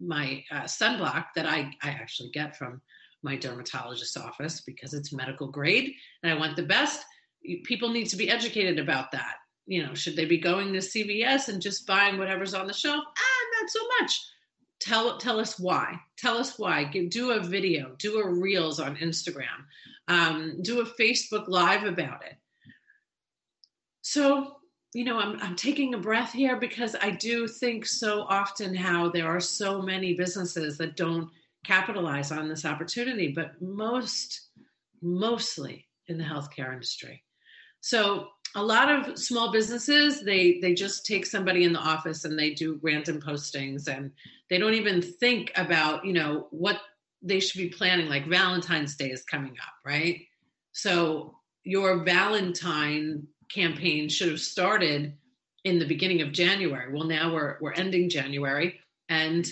my 0.00 0.44
uh, 0.50 0.62
sunblock 0.62 1.26
that 1.36 1.46
I 1.46 1.70
I 1.82 1.90
actually 1.90 2.30
get 2.30 2.56
from 2.56 2.82
my 3.24 3.36
dermatologist's 3.36 4.16
office 4.16 4.60
because 4.60 4.94
it's 4.94 5.12
medical 5.12 5.48
grade, 5.48 5.92
and 6.22 6.32
I 6.32 6.38
want 6.38 6.56
the 6.56 6.62
best. 6.62 7.04
People 7.64 7.90
need 7.90 8.06
to 8.06 8.16
be 8.16 8.30
educated 8.30 8.78
about 8.78 9.10
that. 9.12 9.36
You 9.66 9.84
know, 9.84 9.94
should 9.94 10.14
they 10.14 10.26
be 10.26 10.38
going 10.38 10.72
to 10.72 10.78
CVS 10.78 11.48
and 11.48 11.60
just 11.60 11.86
buying 11.86 12.18
whatever's 12.18 12.54
on 12.54 12.66
the 12.66 12.72
shelf? 12.72 13.02
Ah, 13.06 13.60
not 13.60 13.70
so 13.70 13.80
much 14.00 14.20
tell 14.84 15.16
tell 15.18 15.40
us 15.40 15.58
why 15.58 15.98
tell 16.18 16.36
us 16.36 16.58
why 16.58 16.84
Give, 16.84 17.08
do 17.08 17.32
a 17.32 17.40
video 17.40 17.94
do 17.98 18.18
a 18.18 18.28
reels 18.28 18.80
on 18.80 18.96
instagram 18.96 19.64
um, 20.08 20.58
do 20.62 20.80
a 20.80 20.84
facebook 20.84 21.48
live 21.48 21.84
about 21.84 22.24
it 22.24 22.34
so 24.02 24.56
you 24.92 25.04
know 25.04 25.18
I'm, 25.18 25.40
I'm 25.40 25.56
taking 25.56 25.94
a 25.94 25.98
breath 25.98 26.32
here 26.32 26.58
because 26.58 26.94
i 27.00 27.10
do 27.10 27.48
think 27.48 27.86
so 27.86 28.22
often 28.22 28.74
how 28.74 29.08
there 29.08 29.28
are 29.28 29.40
so 29.40 29.80
many 29.80 30.14
businesses 30.14 30.76
that 30.78 30.96
don't 30.96 31.30
capitalize 31.64 32.30
on 32.30 32.48
this 32.48 32.64
opportunity 32.64 33.32
but 33.32 33.60
most 33.60 34.50
mostly 35.02 35.86
in 36.08 36.18
the 36.18 36.24
healthcare 36.24 36.72
industry. 36.72 37.22
So 37.80 38.28
a 38.54 38.62
lot 38.62 38.90
of 38.90 39.18
small 39.18 39.52
businesses 39.52 40.22
they 40.22 40.58
they 40.60 40.74
just 40.74 41.04
take 41.04 41.26
somebody 41.26 41.64
in 41.64 41.72
the 41.72 41.80
office 41.80 42.24
and 42.24 42.38
they 42.38 42.54
do 42.54 42.78
random 42.82 43.20
postings 43.20 43.88
and 43.88 44.10
they 44.48 44.58
don't 44.58 44.74
even 44.74 45.02
think 45.02 45.52
about 45.56 46.04
you 46.04 46.12
know 46.12 46.46
what 46.50 46.80
they 47.22 47.40
should 47.40 47.58
be 47.58 47.68
planning 47.68 48.08
like 48.08 48.26
valentine's 48.26 48.96
day 48.96 49.10
is 49.10 49.24
coming 49.24 49.52
up 49.60 49.74
right? 49.84 50.20
So 50.72 51.36
your 51.64 52.04
valentine 52.04 53.26
campaign 53.52 54.08
should 54.08 54.28
have 54.28 54.40
started 54.40 55.14
in 55.64 55.78
the 55.78 55.86
beginning 55.86 56.22
of 56.22 56.32
january. 56.32 56.92
Well 56.92 57.04
now 57.04 57.34
we're 57.34 57.58
we're 57.60 57.72
ending 57.72 58.08
january 58.08 58.80
and 59.08 59.46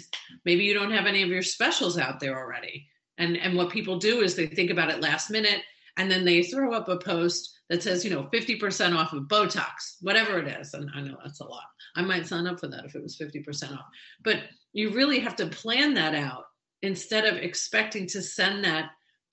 maybe 0.44 0.64
you 0.64 0.75
don't 0.75 0.92
have 0.92 1.06
any 1.06 1.23
of 1.23 1.28
your 1.28 1.42
specials 1.42 1.99
out 1.99 2.21
there 2.21 2.38
already 2.38 2.87
and 3.18 3.37
and 3.37 3.56
what 3.56 3.71
people 3.71 3.99
do 3.99 4.21
is 4.21 4.35
they 4.35 4.47
think 4.47 4.71
about 4.71 4.90
it 4.90 5.00
last 5.00 5.30
minute 5.30 5.62
and 5.97 6.11
then 6.11 6.25
they 6.25 6.42
throw 6.42 6.73
up 6.73 6.88
a 6.88 6.97
post 6.97 7.52
that 7.68 7.82
says, 7.82 8.04
you 8.04 8.11
know, 8.11 8.28
50% 8.32 8.97
off 8.97 9.12
of 9.12 9.25
Botox, 9.25 9.97
whatever 10.00 10.38
it 10.38 10.49
is. 10.49 10.75
And 10.75 10.90
I 10.94 11.00
know 11.00 11.16
that's 11.23 11.40
a 11.40 11.44
lot. 11.47 11.64
I 11.97 12.02
might 12.02 12.26
sign 12.26 12.47
up 12.47 12.61
for 12.61 12.68
that 12.68 12.85
if 12.85 12.94
it 12.94 13.02
was 13.02 13.16
50% 13.16 13.73
off. 13.73 13.87
But 14.23 14.40
you 14.73 14.90
really 14.90 15.18
have 15.21 15.37
to 15.37 15.47
plan 15.47 15.94
that 15.94 16.14
out 16.14 16.44
instead 16.82 17.25
of 17.25 17.37
expecting 17.37 18.06
to 18.09 18.23
send 18.23 18.64
that 18.64 18.90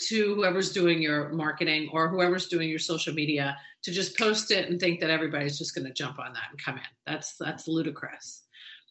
to 0.08 0.36
whoever's 0.36 0.72
doing 0.72 1.02
your 1.02 1.30
marketing 1.34 1.90
or 1.92 2.08
whoever's 2.08 2.48
doing 2.48 2.70
your 2.70 2.80
social 2.80 3.14
media 3.14 3.58
to 3.84 3.92
just 3.92 4.18
post 4.18 4.52
it 4.52 4.70
and 4.70 4.80
think 4.80 5.02
that 5.02 5.10
everybody's 5.10 5.58
just 5.58 5.76
going 5.76 5.86
to 5.86 5.94
jump 5.94 6.20
on 6.20 6.32
that 6.34 6.48
and 6.52 6.64
come 6.64 6.76
in. 6.76 6.82
That's 7.06 7.36
that's 7.38 7.68
ludicrous. 7.68 8.44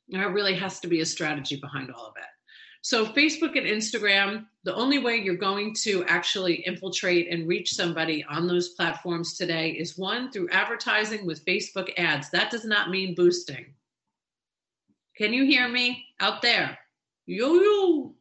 There 0.08 0.30
really 0.30 0.54
has 0.54 0.80
to 0.80 0.88
be 0.88 1.00
a 1.00 1.06
strategy 1.06 1.56
behind 1.56 1.90
all 1.90 2.06
of 2.06 2.14
it. 2.16 2.24
So, 2.80 3.06
Facebook 3.06 3.58
and 3.58 3.66
Instagram, 3.66 4.46
the 4.64 4.74
only 4.74 4.98
way 4.98 5.16
you're 5.16 5.34
going 5.36 5.74
to 5.82 6.04
actually 6.04 6.66
infiltrate 6.66 7.28
and 7.30 7.48
reach 7.48 7.72
somebody 7.72 8.24
on 8.30 8.46
those 8.46 8.70
platforms 8.70 9.36
today 9.36 9.70
is 9.70 9.98
one 9.98 10.30
through 10.30 10.48
advertising 10.50 11.26
with 11.26 11.44
Facebook 11.44 11.90
ads. 11.98 12.30
That 12.30 12.50
does 12.50 12.64
not 12.64 12.90
mean 12.90 13.14
boosting. 13.14 13.74
Can 15.16 15.32
you 15.32 15.44
hear 15.44 15.68
me 15.68 16.06
out 16.20 16.40
there? 16.40 16.78
Yo, 17.26 17.54
yo. 17.54 18.14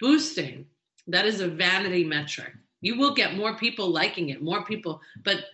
Boosting. 0.00 0.66
That 1.06 1.24
is 1.24 1.40
a 1.40 1.48
vanity 1.48 2.04
metric. 2.04 2.52
You 2.80 2.98
will 2.98 3.14
get 3.14 3.36
more 3.36 3.56
people 3.56 3.88
liking 3.88 4.30
it, 4.30 4.42
more 4.42 4.64
people, 4.64 5.00
but 5.22 5.44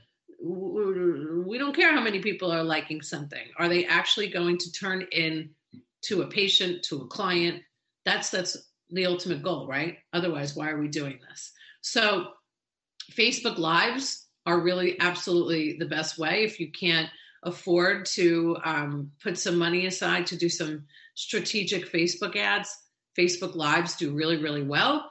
we 0.42 1.58
don't 1.58 1.76
care 1.76 1.92
how 1.92 2.00
many 2.00 2.20
people 2.20 2.50
are 2.50 2.64
liking 2.64 3.02
something. 3.02 3.46
Are 3.58 3.68
they 3.68 3.84
actually 3.84 4.28
going 4.28 4.58
to 4.58 4.72
turn 4.72 5.06
in 5.12 5.50
to 6.02 6.22
a 6.22 6.26
patient, 6.26 6.82
to 6.84 7.02
a 7.02 7.06
client, 7.06 7.62
that's 8.04 8.30
that's 8.30 8.56
the 8.90 9.06
ultimate 9.06 9.42
goal, 9.42 9.66
right? 9.68 9.98
Otherwise, 10.12 10.56
why 10.56 10.70
are 10.70 10.80
we 10.80 10.88
doing 10.88 11.18
this? 11.28 11.52
So, 11.82 12.28
Facebook 13.12 13.58
Lives 13.58 14.26
are 14.46 14.60
really 14.60 14.98
absolutely 15.00 15.76
the 15.78 15.86
best 15.86 16.18
way 16.18 16.44
if 16.44 16.58
you 16.58 16.70
can't 16.72 17.08
afford 17.42 18.06
to 18.06 18.56
um, 18.64 19.10
put 19.22 19.38
some 19.38 19.58
money 19.58 19.86
aside 19.86 20.26
to 20.26 20.36
do 20.36 20.48
some 20.48 20.84
strategic 21.14 21.90
Facebook 21.92 22.36
ads. 22.36 22.74
Facebook 23.18 23.54
Lives 23.54 23.96
do 23.96 24.14
really, 24.14 24.36
really 24.36 24.62
well. 24.62 25.10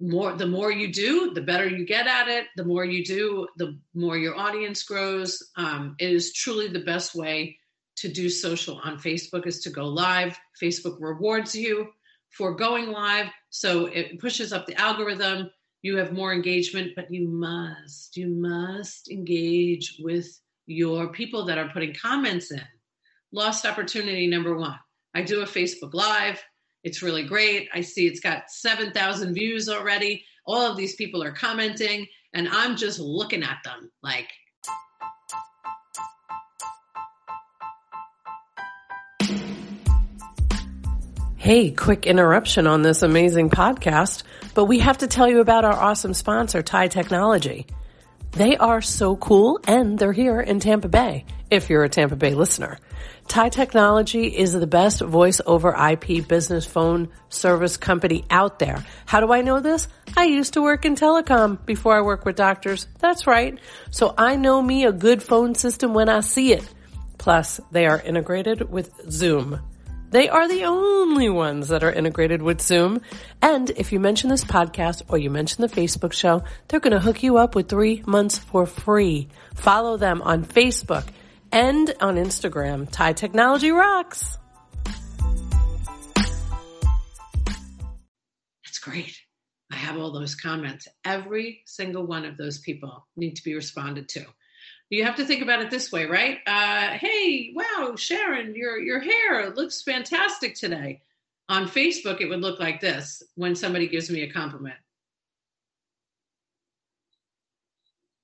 More, 0.00 0.32
the 0.32 0.46
more 0.46 0.70
you 0.70 0.92
do, 0.92 1.32
the 1.34 1.40
better 1.40 1.68
you 1.68 1.84
get 1.84 2.06
at 2.06 2.28
it. 2.28 2.46
The 2.56 2.64
more 2.64 2.84
you 2.84 3.04
do, 3.04 3.48
the 3.56 3.78
more 3.94 4.16
your 4.16 4.36
audience 4.36 4.84
grows. 4.84 5.42
Um, 5.56 5.96
it 5.98 6.10
is 6.10 6.32
truly 6.32 6.68
the 6.68 6.84
best 6.84 7.14
way 7.14 7.58
to 7.96 8.08
do 8.08 8.30
social 8.30 8.80
on 8.84 8.98
Facebook 8.98 9.46
is 9.46 9.60
to 9.62 9.70
go 9.70 9.86
live. 9.86 10.38
Facebook 10.62 10.98
rewards 11.00 11.54
you 11.54 11.88
for 12.30 12.54
going 12.54 12.92
live. 12.92 13.26
So 13.50 13.86
it 13.86 14.20
pushes 14.20 14.52
up 14.52 14.66
the 14.66 14.80
algorithm. 14.80 15.50
You 15.82 15.96
have 15.96 16.12
more 16.12 16.32
engagement, 16.32 16.92
but 16.94 17.12
you 17.12 17.26
must, 17.26 18.16
you 18.16 18.28
must 18.28 19.10
engage 19.10 19.96
with 19.98 20.28
your 20.66 21.08
people 21.08 21.46
that 21.46 21.58
are 21.58 21.70
putting 21.70 21.94
comments 21.94 22.52
in. 22.52 22.62
Lost 23.32 23.66
opportunity 23.66 24.26
number 24.26 24.56
one. 24.56 24.78
I 25.14 25.22
do 25.22 25.40
a 25.40 25.46
Facebook 25.46 25.94
Live. 25.94 26.40
It's 26.84 27.02
really 27.02 27.24
great. 27.24 27.68
I 27.74 27.80
see 27.80 28.06
it's 28.06 28.20
got 28.20 28.50
7,000 28.50 29.34
views 29.34 29.68
already. 29.68 30.24
All 30.46 30.70
of 30.70 30.76
these 30.76 30.94
people 30.94 31.22
are 31.22 31.32
commenting, 31.32 32.06
and 32.32 32.48
I'm 32.48 32.76
just 32.76 32.98
looking 33.00 33.42
at 33.42 33.58
them 33.64 33.90
like, 34.02 34.28
Hey, 41.36 41.70
quick 41.70 42.04
interruption 42.04 42.66
on 42.66 42.82
this 42.82 43.02
amazing 43.02 43.48
podcast, 43.48 44.22
but 44.54 44.66
we 44.66 44.80
have 44.80 44.98
to 44.98 45.06
tell 45.06 45.28
you 45.28 45.40
about 45.40 45.64
our 45.64 45.72
awesome 45.72 46.12
sponsor, 46.12 46.62
TIE 46.62 46.88
Technology. 46.88 47.64
They 48.32 48.56
are 48.56 48.82
so 48.82 49.16
cool 49.16 49.58
and 49.64 49.98
they're 49.98 50.12
here 50.12 50.40
in 50.40 50.60
Tampa 50.60 50.88
Bay, 50.88 51.24
if 51.50 51.70
you're 51.70 51.84
a 51.84 51.88
Tampa 51.88 52.16
Bay 52.16 52.34
listener. 52.34 52.78
TIE 53.28 53.50
Technology 53.50 54.26
is 54.26 54.52
the 54.52 54.66
best 54.66 55.00
voice 55.00 55.40
over 55.44 55.74
IP 55.74 56.26
business 56.26 56.64
phone 56.64 57.10
service 57.28 57.76
company 57.76 58.24
out 58.30 58.58
there. 58.58 58.84
How 59.04 59.20
do 59.20 59.32
I 59.32 59.42
know 59.42 59.60
this? 59.60 59.86
I 60.16 60.24
used 60.24 60.54
to 60.54 60.62
work 60.62 60.84
in 60.84 60.94
telecom 60.94 61.64
before 61.66 61.96
I 61.96 62.00
work 62.00 62.24
with 62.24 62.36
doctors. 62.36 62.86
That's 63.00 63.26
right. 63.26 63.58
So 63.90 64.14
I 64.16 64.36
know 64.36 64.62
me 64.62 64.84
a 64.84 64.92
good 64.92 65.22
phone 65.22 65.54
system 65.54 65.92
when 65.92 66.08
I 66.08 66.20
see 66.20 66.52
it. 66.52 66.66
Plus, 67.18 67.60
they 67.70 67.86
are 67.86 68.00
integrated 68.00 68.70
with 68.70 68.90
Zoom. 69.10 69.60
They 70.10 70.30
are 70.30 70.48
the 70.48 70.64
only 70.64 71.28
ones 71.28 71.68
that 71.68 71.84
are 71.84 71.92
integrated 71.92 72.40
with 72.40 72.62
Zoom. 72.62 73.02
And 73.42 73.68
if 73.68 73.92
you 73.92 74.00
mention 74.00 74.30
this 74.30 74.44
podcast 74.44 75.02
or 75.08 75.18
you 75.18 75.28
mention 75.28 75.60
the 75.60 75.68
Facebook 75.68 76.14
show, 76.14 76.44
they're 76.66 76.80
going 76.80 76.94
to 76.94 77.00
hook 77.00 77.22
you 77.22 77.36
up 77.36 77.54
with 77.54 77.68
three 77.68 78.02
months 78.06 78.38
for 78.38 78.64
free. 78.64 79.28
Follow 79.54 79.98
them 79.98 80.22
on 80.22 80.46
Facebook 80.46 81.04
and 81.52 81.94
on 82.00 82.16
Instagram. 82.16 82.90
TIE 82.90 83.12
Technology 83.12 83.70
rocks. 83.70 84.38
That's 88.64 88.78
great. 88.82 89.18
I 89.70 89.76
have 89.76 89.98
all 89.98 90.12
those 90.12 90.34
comments. 90.34 90.88
Every 91.04 91.62
single 91.66 92.06
one 92.06 92.24
of 92.24 92.36
those 92.36 92.58
people 92.58 93.06
need 93.16 93.36
to 93.36 93.44
be 93.44 93.54
responded 93.54 94.08
to 94.10 94.24
you 94.90 95.04
have 95.04 95.16
to 95.16 95.24
think 95.24 95.42
about 95.42 95.60
it 95.60 95.70
this 95.70 95.92
way, 95.92 96.06
right? 96.06 96.38
Uh, 96.46 96.96
hey, 96.98 97.52
wow, 97.54 97.94
Sharon, 97.96 98.54
your 98.54 98.78
your 98.78 99.00
hair 99.00 99.50
looks 99.50 99.82
fantastic 99.82 100.54
today. 100.54 101.02
On 101.50 101.66
Facebook, 101.66 102.20
it 102.20 102.28
would 102.28 102.40
look 102.40 102.60
like 102.60 102.80
this 102.80 103.22
when 103.34 103.54
somebody 103.54 103.88
gives 103.88 104.10
me 104.10 104.22
a 104.22 104.32
compliment. 104.32 104.76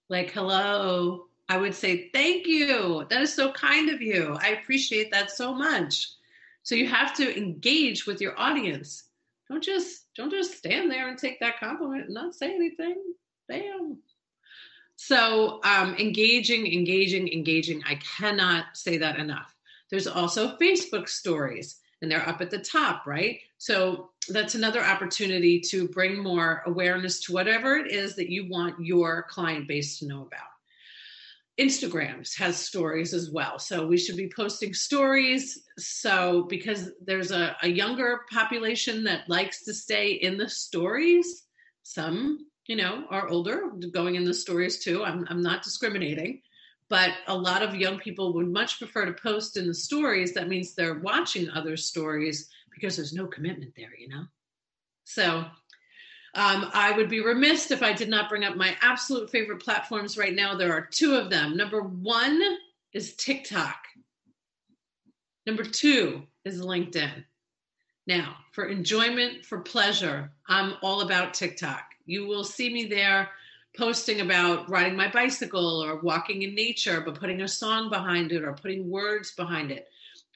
Like, 0.08 0.30
hello, 0.30 1.26
I 1.48 1.58
would 1.58 1.74
say, 1.74 2.10
thank 2.12 2.46
you. 2.46 3.06
That 3.10 3.22
is 3.22 3.34
so 3.34 3.52
kind 3.52 3.90
of 3.90 4.00
you. 4.00 4.36
I 4.40 4.48
appreciate 4.48 5.12
that 5.12 5.30
so 5.30 5.54
much. 5.54 6.08
So 6.62 6.74
you 6.74 6.86
have 6.86 7.14
to 7.16 7.36
engage 7.36 8.06
with 8.06 8.20
your 8.20 8.38
audience. 8.38 9.04
Don't 9.50 9.62
just 9.62 10.06
don't 10.16 10.30
just 10.30 10.56
stand 10.56 10.90
there 10.90 11.08
and 11.08 11.18
take 11.18 11.40
that 11.40 11.60
compliment 11.60 12.06
and 12.06 12.14
not 12.14 12.34
say 12.34 12.54
anything. 12.54 12.96
Damn. 13.48 13.98
So 14.96 15.60
um, 15.64 15.94
engaging, 15.96 16.72
engaging, 16.72 17.28
engaging. 17.28 17.82
I 17.86 17.96
cannot 17.96 18.66
say 18.74 18.96
that 18.98 19.18
enough. 19.18 19.54
There's 19.90 20.06
also 20.06 20.56
Facebook 20.56 21.08
stories, 21.08 21.76
and 22.00 22.10
they're 22.10 22.26
up 22.26 22.40
at 22.40 22.50
the 22.50 22.58
top, 22.58 23.06
right? 23.06 23.40
So 23.58 24.10
that's 24.28 24.54
another 24.54 24.82
opportunity 24.82 25.60
to 25.60 25.88
bring 25.88 26.22
more 26.22 26.62
awareness 26.66 27.20
to 27.24 27.32
whatever 27.32 27.76
it 27.76 27.92
is 27.92 28.16
that 28.16 28.30
you 28.30 28.48
want 28.48 28.82
your 28.82 29.24
client 29.24 29.68
base 29.68 29.98
to 29.98 30.06
know 30.06 30.22
about. 30.22 30.53
Instagrams 31.58 32.36
has 32.36 32.56
stories 32.56 33.14
as 33.14 33.30
well. 33.30 33.58
So 33.58 33.86
we 33.86 33.96
should 33.96 34.16
be 34.16 34.30
posting 34.34 34.74
stories. 34.74 35.62
So 35.78 36.46
because 36.48 36.90
there's 37.04 37.30
a, 37.30 37.56
a 37.62 37.68
younger 37.68 38.22
population 38.32 39.04
that 39.04 39.28
likes 39.28 39.64
to 39.64 39.74
stay 39.74 40.12
in 40.12 40.36
the 40.36 40.48
stories, 40.48 41.44
some, 41.84 42.46
you 42.66 42.76
know, 42.76 43.04
are 43.10 43.28
older 43.28 43.70
going 43.92 44.16
in 44.16 44.24
the 44.24 44.34
stories 44.34 44.82
too. 44.82 45.04
I'm, 45.04 45.26
I'm 45.30 45.42
not 45.42 45.62
discriminating, 45.62 46.40
but 46.88 47.10
a 47.28 47.36
lot 47.36 47.62
of 47.62 47.76
young 47.76 47.98
people 47.98 48.32
would 48.34 48.48
much 48.48 48.78
prefer 48.78 49.04
to 49.04 49.12
post 49.12 49.56
in 49.56 49.68
the 49.68 49.74
stories. 49.74 50.34
That 50.34 50.48
means 50.48 50.74
they're 50.74 51.00
watching 51.00 51.48
other 51.50 51.76
stories 51.76 52.48
because 52.72 52.96
there's 52.96 53.12
no 53.12 53.28
commitment 53.28 53.74
there, 53.76 53.94
you 53.96 54.08
know? 54.08 54.24
So 55.04 55.44
um, 56.34 56.70
I 56.72 56.92
would 56.96 57.08
be 57.08 57.20
remiss 57.20 57.70
if 57.70 57.82
I 57.82 57.92
did 57.92 58.08
not 58.08 58.28
bring 58.28 58.44
up 58.44 58.56
my 58.56 58.76
absolute 58.82 59.30
favorite 59.30 59.62
platforms 59.62 60.18
right 60.18 60.34
now. 60.34 60.56
There 60.56 60.72
are 60.72 60.88
two 60.90 61.14
of 61.14 61.30
them. 61.30 61.56
Number 61.56 61.80
one 61.80 62.40
is 62.92 63.14
TikTok, 63.16 63.76
number 65.46 65.64
two 65.64 66.22
is 66.44 66.60
LinkedIn. 66.60 67.24
Now, 68.06 68.36
for 68.52 68.66
enjoyment, 68.66 69.44
for 69.44 69.60
pleasure, 69.60 70.30
I'm 70.46 70.74
all 70.82 71.00
about 71.00 71.34
TikTok. 71.34 71.82
You 72.04 72.26
will 72.26 72.44
see 72.44 72.72
me 72.72 72.84
there 72.84 73.30
posting 73.76 74.20
about 74.20 74.68
riding 74.68 74.96
my 74.96 75.10
bicycle 75.10 75.82
or 75.82 76.00
walking 76.00 76.42
in 76.42 76.54
nature, 76.54 77.00
but 77.00 77.18
putting 77.18 77.40
a 77.40 77.48
song 77.48 77.90
behind 77.90 78.30
it 78.30 78.44
or 78.44 78.52
putting 78.52 78.90
words 78.90 79.32
behind 79.32 79.70
it. 79.70 79.88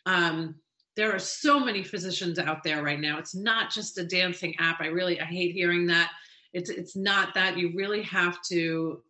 Um, 0.07 0.57
there 0.99 1.14
are 1.14 1.21
so 1.21 1.61
many 1.61 1.85
physicians 1.85 2.40
out 2.40 2.64
there 2.64 2.83
right 2.83 2.99
now. 2.99 3.19
It's 3.19 3.35
not 3.35 3.71
just 3.71 3.99
a 3.99 4.05
dancing 4.05 4.57
app. 4.59 4.81
I 4.81 4.88
really 4.88 5.21
i 5.21 5.25
hate 5.25 5.52
hearing 5.52 5.87
that. 5.87 6.11
It's 6.52 6.71
it's 6.71 6.97
not 6.97 7.35
that. 7.35 7.57
You 7.57 7.73
really 7.76 8.02
have 8.02 8.43
to 8.49 9.00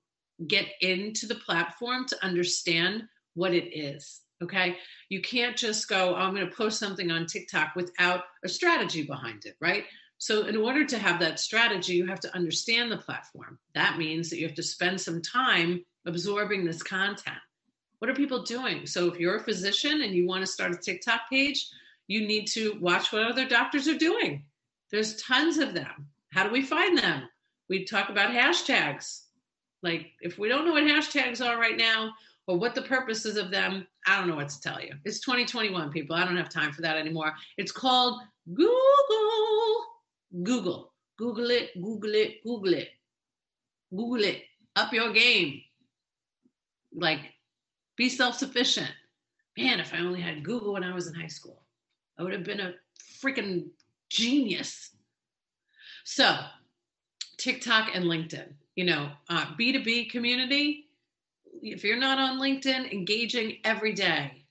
get 0.47 0.66
into 0.83 1.26
the 1.26 1.35
platform 1.35 2.07
to 2.09 2.25
understand 2.25 3.04
what 3.35 3.54
it 3.54 3.76
is 3.76 4.21
okay? 4.42 4.76
You 5.09 5.21
can't 5.21 5.57
just 5.57 5.88
go 5.88 6.14
oh, 6.14 6.18
i'm 6.18 6.35
going 6.35 6.49
to 6.49 6.54
post 6.54 6.78
something 6.78 7.11
on 7.11 7.26
tiktok 7.26 7.75
without 7.75 8.25
a 8.45 8.49
strategy 8.49 9.02
behind 9.02 9.45
it 9.47 9.57
right? 9.61 9.85
So 10.18 10.47
in 10.47 10.57
order 10.57 10.85
to 10.85 10.99
have 10.99 11.18
that 11.21 11.40
strategy 11.40 11.95
you 11.95 12.07
have 12.07 12.21
to 12.21 12.35
understand 12.37 12.92
the 12.92 12.99
platform. 12.99 13.59
That 13.75 13.99
means 13.99 14.30
that 14.30 14.38
you 14.38 14.47
have 14.47 14.57
to 14.57 14.62
spend 14.62 15.00
some 15.00 15.23
time 15.23 15.85
absorbing 16.07 16.64
this 16.64 16.83
content 16.83 17.38
what 17.98 18.10
are 18.10 18.14
people 18.14 18.42
doing? 18.42 18.86
So 18.86 19.10
if 19.10 19.18
you're 19.18 19.36
a 19.36 19.42
physician 19.44 20.02
and 20.02 20.14
you 20.14 20.26
want 20.26 20.42
to 20.42 20.50
start 20.50 20.72
a 20.72 20.76
TikTok 20.76 21.22
page, 21.30 21.68
you 22.06 22.26
need 22.26 22.46
to 22.48 22.78
watch 22.80 23.12
what 23.12 23.24
other 23.24 23.46
doctors 23.46 23.88
are 23.88 23.98
doing. 23.98 24.44
There's 24.90 25.20
tons 25.22 25.58
of 25.58 25.74
them. 25.74 26.08
How 26.30 26.44
do 26.44 26.50
we 26.50 26.62
find 26.62 26.96
them? 26.96 27.22
We 27.68 27.84
talk 27.84 28.08
about 28.08 28.30
hashtags. 28.30 29.22
Like 29.82 30.12
if 30.20 30.38
we 30.38 30.48
don't 30.48 30.64
know 30.64 30.72
what 30.72 30.84
hashtags 30.84 31.44
are 31.44 31.58
right 31.58 31.76
now 31.76 32.12
or 32.46 32.56
what 32.56 32.74
the 32.74 32.82
purposes 32.82 33.37
of 33.37 33.50
them, 33.50 33.87
I 34.06 34.18
don't 34.18 34.28
know 34.28 34.37
what 34.37 34.48
to 34.48 34.61
tell 34.61 34.80
you. 34.80 34.94
It's 35.04 35.20
2021, 35.20 35.90
people. 35.90 36.16
I 36.16 36.24
don't 36.24 36.37
have 36.37 36.48
time 36.48 36.72
for 36.72 36.82
that 36.82 36.96
anymore. 36.96 37.34
It's 37.58 37.72
called 37.72 38.22
Google. 38.54 38.74
Google. 40.42 40.92
Google 41.18 41.50
it, 41.50 41.70
Google 41.74 42.14
it, 42.14 42.42
Google 42.44 42.74
it. 42.74 42.88
Google 43.90 44.24
it. 44.24 44.44
Up 44.76 44.92
your 44.92 45.12
game. 45.12 45.61
Like 46.94 47.20
be 47.98 48.08
self 48.08 48.37
sufficient. 48.37 48.90
Man, 49.58 49.80
if 49.80 49.92
I 49.92 49.98
only 49.98 50.20
had 50.20 50.44
Google 50.44 50.72
when 50.72 50.84
I 50.84 50.94
was 50.94 51.08
in 51.08 51.14
high 51.14 51.26
school, 51.26 51.64
I 52.18 52.22
would 52.22 52.32
have 52.32 52.44
been 52.44 52.61
a 52.61 52.74
freaking 53.22 53.66
genius. 54.08 54.90
So, 56.04 56.37
TikTok 57.38 57.90
and 57.94 58.04
LinkedIn, 58.04 58.54
you 58.76 58.84
know, 58.84 59.11
uh, 59.28 59.46
B2B 59.61 60.11
community, 60.11 60.87
if 61.61 61.84
you're 61.84 61.98
not 61.98 62.18
on 62.18 62.40
LinkedIn, 62.40 62.92
engaging 62.92 63.56
every 63.64 63.92
day, 63.92 64.44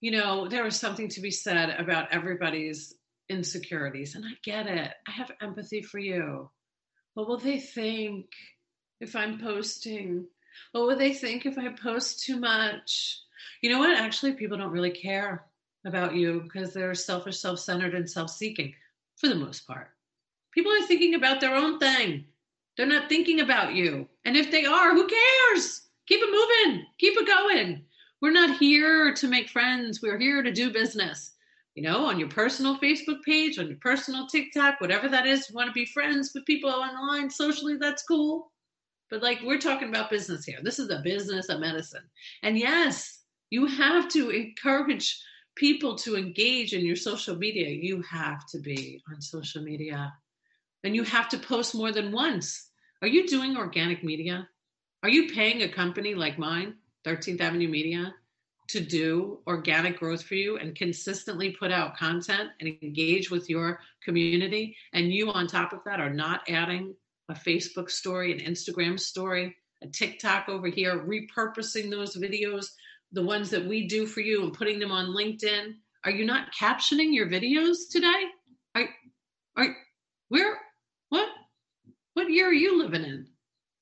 you 0.00 0.10
know, 0.10 0.48
there 0.48 0.66
is 0.66 0.76
something 0.76 1.08
to 1.10 1.20
be 1.20 1.30
said 1.30 1.70
about 1.78 2.12
everybody's 2.12 2.94
insecurities. 3.28 4.14
And 4.14 4.24
I 4.24 4.32
get 4.42 4.66
it. 4.66 4.92
I 5.06 5.10
have 5.10 5.30
empathy 5.40 5.82
for 5.82 5.98
you. 5.98 6.50
What 7.14 7.28
will 7.28 7.38
they 7.38 7.58
think 7.58 8.26
if 9.00 9.14
I'm 9.14 9.38
posting 9.38 10.26
what 10.72 10.86
would 10.86 10.98
they 10.98 11.12
think 11.12 11.46
if 11.46 11.58
I 11.58 11.68
post 11.68 12.24
too 12.24 12.38
much? 12.38 13.20
You 13.60 13.70
know 13.70 13.78
what? 13.78 13.96
Actually, 13.96 14.32
people 14.32 14.58
don't 14.58 14.72
really 14.72 14.90
care 14.90 15.46
about 15.84 16.14
you 16.14 16.40
because 16.42 16.72
they're 16.72 16.94
selfish, 16.94 17.38
self 17.38 17.60
centered, 17.60 17.94
and 17.94 18.08
self 18.08 18.30
seeking 18.30 18.74
for 19.16 19.28
the 19.28 19.34
most 19.34 19.66
part. 19.66 19.90
People 20.52 20.72
are 20.72 20.86
thinking 20.86 21.14
about 21.14 21.40
their 21.40 21.54
own 21.54 21.78
thing. 21.78 22.24
They're 22.76 22.86
not 22.86 23.08
thinking 23.08 23.40
about 23.40 23.74
you. 23.74 24.08
And 24.24 24.36
if 24.36 24.50
they 24.50 24.64
are, 24.64 24.92
who 24.92 25.08
cares? 25.08 25.82
Keep 26.06 26.20
it 26.22 26.30
moving, 26.30 26.86
keep 26.98 27.14
it 27.16 27.26
going. 27.26 27.84
We're 28.20 28.30
not 28.30 28.58
here 28.58 29.14
to 29.14 29.28
make 29.28 29.48
friends, 29.48 30.02
we're 30.02 30.18
here 30.18 30.42
to 30.42 30.52
do 30.52 30.72
business. 30.72 31.32
You 31.74 31.82
know, 31.82 32.06
on 32.06 32.18
your 32.20 32.28
personal 32.28 32.78
Facebook 32.78 33.22
page, 33.22 33.58
on 33.58 33.68
your 33.68 33.78
personal 33.78 34.26
TikTok, 34.26 34.80
whatever 34.80 35.08
that 35.08 35.26
is, 35.26 35.48
you 35.48 35.54
want 35.54 35.68
to 35.68 35.72
be 35.72 35.86
friends 35.86 36.32
with 36.34 36.46
people 36.46 36.70
online 36.70 37.30
socially, 37.30 37.76
that's 37.76 38.04
cool. 38.04 38.52
But 39.10 39.22
like 39.22 39.40
we're 39.42 39.58
talking 39.58 39.88
about 39.88 40.10
business 40.10 40.44
here. 40.44 40.58
This 40.62 40.78
is 40.78 40.90
a 40.90 41.02
business 41.04 41.48
of 41.48 41.60
medicine. 41.60 42.02
And 42.42 42.58
yes, 42.58 43.20
you 43.50 43.66
have 43.66 44.08
to 44.10 44.30
encourage 44.30 45.20
people 45.56 45.96
to 45.96 46.16
engage 46.16 46.72
in 46.72 46.84
your 46.84 46.96
social 46.96 47.36
media. 47.36 47.68
You 47.68 48.02
have 48.02 48.46
to 48.48 48.58
be 48.58 49.02
on 49.08 49.20
social 49.20 49.62
media. 49.62 50.12
And 50.82 50.94
you 50.94 51.04
have 51.04 51.28
to 51.30 51.38
post 51.38 51.74
more 51.74 51.92
than 51.92 52.12
once. 52.12 52.70
Are 53.02 53.08
you 53.08 53.26
doing 53.26 53.56
organic 53.56 54.02
media? 54.02 54.48
Are 55.02 55.08
you 55.08 55.32
paying 55.32 55.62
a 55.62 55.68
company 55.68 56.14
like 56.14 56.38
mine, 56.38 56.74
13th 57.06 57.40
Avenue 57.40 57.68
Media, 57.68 58.14
to 58.68 58.80
do 58.80 59.40
organic 59.46 59.98
growth 59.98 60.22
for 60.22 60.34
you 60.34 60.56
and 60.56 60.74
consistently 60.74 61.50
put 61.50 61.70
out 61.70 61.96
content 61.96 62.50
and 62.60 62.74
engage 62.82 63.30
with 63.30 63.48
your 63.48 63.80
community? 64.02 64.76
And 64.92 65.12
you, 65.12 65.30
on 65.30 65.46
top 65.46 65.72
of 65.72 65.84
that, 65.84 66.00
are 66.00 66.12
not 66.12 66.48
adding 66.48 66.94
a 67.28 67.34
Facebook 67.34 67.90
story, 67.90 68.32
an 68.32 68.52
Instagram 68.52 68.98
story, 68.98 69.56
a 69.82 69.88
TikTok 69.88 70.48
over 70.48 70.68
here, 70.68 70.98
repurposing 70.98 71.90
those 71.90 72.16
videos, 72.16 72.66
the 73.12 73.24
ones 73.24 73.50
that 73.50 73.66
we 73.66 73.86
do 73.86 74.06
for 74.06 74.20
you, 74.20 74.42
and 74.42 74.52
putting 74.52 74.78
them 74.78 74.90
on 74.92 75.14
LinkedIn. 75.14 75.74
Are 76.04 76.10
you 76.10 76.24
not 76.24 76.52
captioning 76.54 77.14
your 77.14 77.28
videos 77.28 77.88
today? 77.90 78.24
Are, 78.74 78.88
are 79.56 79.76
where 80.28 80.58
what 81.08 81.28
what 82.14 82.30
year 82.30 82.48
are 82.48 82.52
you 82.52 82.78
living 82.78 83.04
in? 83.04 83.26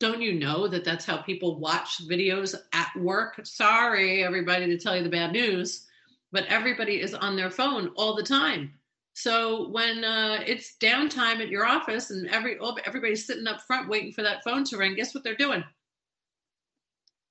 Don't 0.00 0.22
you 0.22 0.38
know 0.38 0.66
that 0.68 0.84
that's 0.84 1.04
how 1.04 1.18
people 1.18 1.60
watch 1.60 2.06
videos 2.08 2.54
at 2.72 2.90
work? 2.96 3.40
Sorry, 3.44 4.24
everybody, 4.24 4.66
to 4.66 4.78
tell 4.78 4.96
you 4.96 5.02
the 5.02 5.08
bad 5.08 5.32
news, 5.32 5.86
but 6.32 6.46
everybody 6.46 7.00
is 7.00 7.14
on 7.14 7.36
their 7.36 7.50
phone 7.50 7.92
all 7.96 8.16
the 8.16 8.22
time. 8.22 8.74
So 9.14 9.68
when 9.68 10.04
uh, 10.04 10.42
it's 10.46 10.76
downtime 10.80 11.40
at 11.40 11.48
your 11.48 11.66
office 11.66 12.10
and 12.10 12.28
every 12.28 12.58
everybody's 12.86 13.26
sitting 13.26 13.46
up 13.46 13.60
front 13.62 13.88
waiting 13.88 14.12
for 14.12 14.22
that 14.22 14.42
phone 14.42 14.64
to 14.64 14.78
ring, 14.78 14.94
guess 14.94 15.14
what 15.14 15.22
they're 15.22 15.36
doing? 15.36 15.62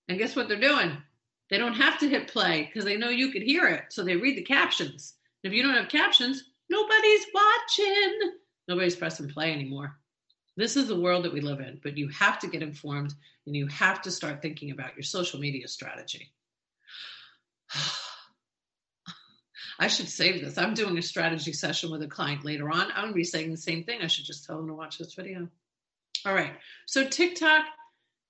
And 0.07 0.17
guess 0.17 0.35
what 0.35 0.47
they're 0.47 0.59
doing? 0.59 0.97
They 1.49 1.57
don't 1.57 1.73
have 1.73 1.99
to 1.99 2.09
hit 2.09 2.27
play 2.27 2.65
because 2.65 2.85
they 2.85 2.97
know 2.97 3.09
you 3.09 3.31
could 3.31 3.41
hear 3.41 3.67
it. 3.67 3.85
So 3.89 4.03
they 4.03 4.15
read 4.15 4.37
the 4.37 4.43
captions. 4.43 5.15
And 5.43 5.51
If 5.51 5.57
you 5.57 5.63
don't 5.63 5.75
have 5.75 5.89
captions, 5.89 6.43
nobody's 6.69 7.25
watching. 7.33 8.19
Nobody's 8.67 8.95
pressing 8.95 9.29
play 9.29 9.51
anymore. 9.51 9.97
This 10.57 10.77
is 10.77 10.87
the 10.87 10.99
world 10.99 11.25
that 11.25 11.33
we 11.33 11.41
live 11.41 11.59
in, 11.59 11.79
but 11.81 11.97
you 11.97 12.07
have 12.09 12.37
to 12.39 12.47
get 12.47 12.61
informed 12.61 13.13
and 13.45 13.55
you 13.55 13.67
have 13.67 14.01
to 14.03 14.11
start 14.11 14.41
thinking 14.41 14.71
about 14.71 14.95
your 14.95 15.03
social 15.03 15.39
media 15.39 15.67
strategy. 15.67 16.31
I 19.81 19.87
should 19.87 20.07
save 20.07 20.41
this. 20.41 20.59
I'm 20.59 20.75
doing 20.75 20.95
a 20.99 21.01
strategy 21.01 21.53
session 21.53 21.89
with 21.89 22.03
a 22.03 22.07
client 22.07 22.45
later 22.45 22.69
on. 22.69 22.91
I'm 22.91 23.05
going 23.05 23.07
to 23.07 23.15
be 23.15 23.23
saying 23.23 23.49
the 23.49 23.57
same 23.57 23.83
thing. 23.83 24.01
I 24.03 24.07
should 24.07 24.25
just 24.25 24.45
tell 24.45 24.57
them 24.57 24.67
to 24.67 24.75
watch 24.75 24.99
this 24.99 25.15
video. 25.15 25.47
All 26.23 26.35
right. 26.35 26.53
So, 26.85 27.03
TikTok 27.03 27.65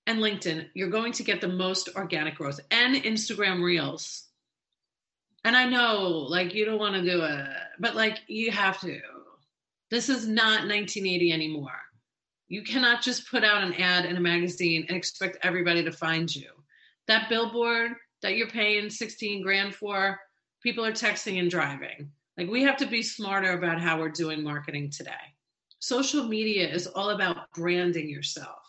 and 0.07 0.19
LinkedIn, 0.19 0.67
you're 0.73 0.89
going 0.89 1.11
to 1.11 1.23
get 1.23 1.41
the 1.41 1.49
most 1.49 1.89
organic 1.97 2.35
growth 2.35 2.61
and 2.71 2.95
Instagram 2.95 3.61
Reels. 3.61 4.29
And 5.43 5.57
I 5.57 5.67
know, 5.67 6.25
like, 6.29 6.53
you 6.53 6.63
don't 6.63 6.79
want 6.79 6.95
to 6.95 7.01
do 7.01 7.21
it, 7.21 7.47
but 7.79 7.97
like, 7.97 8.19
you 8.27 8.51
have 8.51 8.79
to. 8.79 9.01
This 9.89 10.07
is 10.07 10.25
not 10.25 10.61
1980 10.61 11.33
anymore. 11.33 11.81
You 12.47 12.63
cannot 12.63 13.01
just 13.01 13.29
put 13.29 13.43
out 13.43 13.61
an 13.61 13.73
ad 13.73 14.05
in 14.05 14.15
a 14.15 14.21
magazine 14.21 14.85
and 14.87 14.95
expect 14.95 15.37
everybody 15.43 15.83
to 15.83 15.91
find 15.91 16.33
you. 16.33 16.47
That 17.07 17.27
billboard 17.27 17.91
that 18.21 18.37
you're 18.37 18.49
paying 18.49 18.89
16 18.89 19.41
grand 19.43 19.75
for, 19.75 20.17
people 20.62 20.86
are 20.86 20.91
texting 20.91 21.39
and 21.39 21.50
driving. 21.50 22.12
Like, 22.38 22.50
we 22.50 22.63
have 22.63 22.78
to 22.78 22.86
be 22.86 23.04
smarter 23.04 23.52
about 23.52 23.82
how 23.82 24.00
we're 24.00 24.10
doing 24.10 24.43
marketing 24.43 24.89
today. 24.89 25.12
Social 25.80 26.24
media 26.24 26.69
is 26.69 26.88
all 26.88 27.10
about 27.10 27.52
branding 27.54 28.10
yourself. 28.10 28.60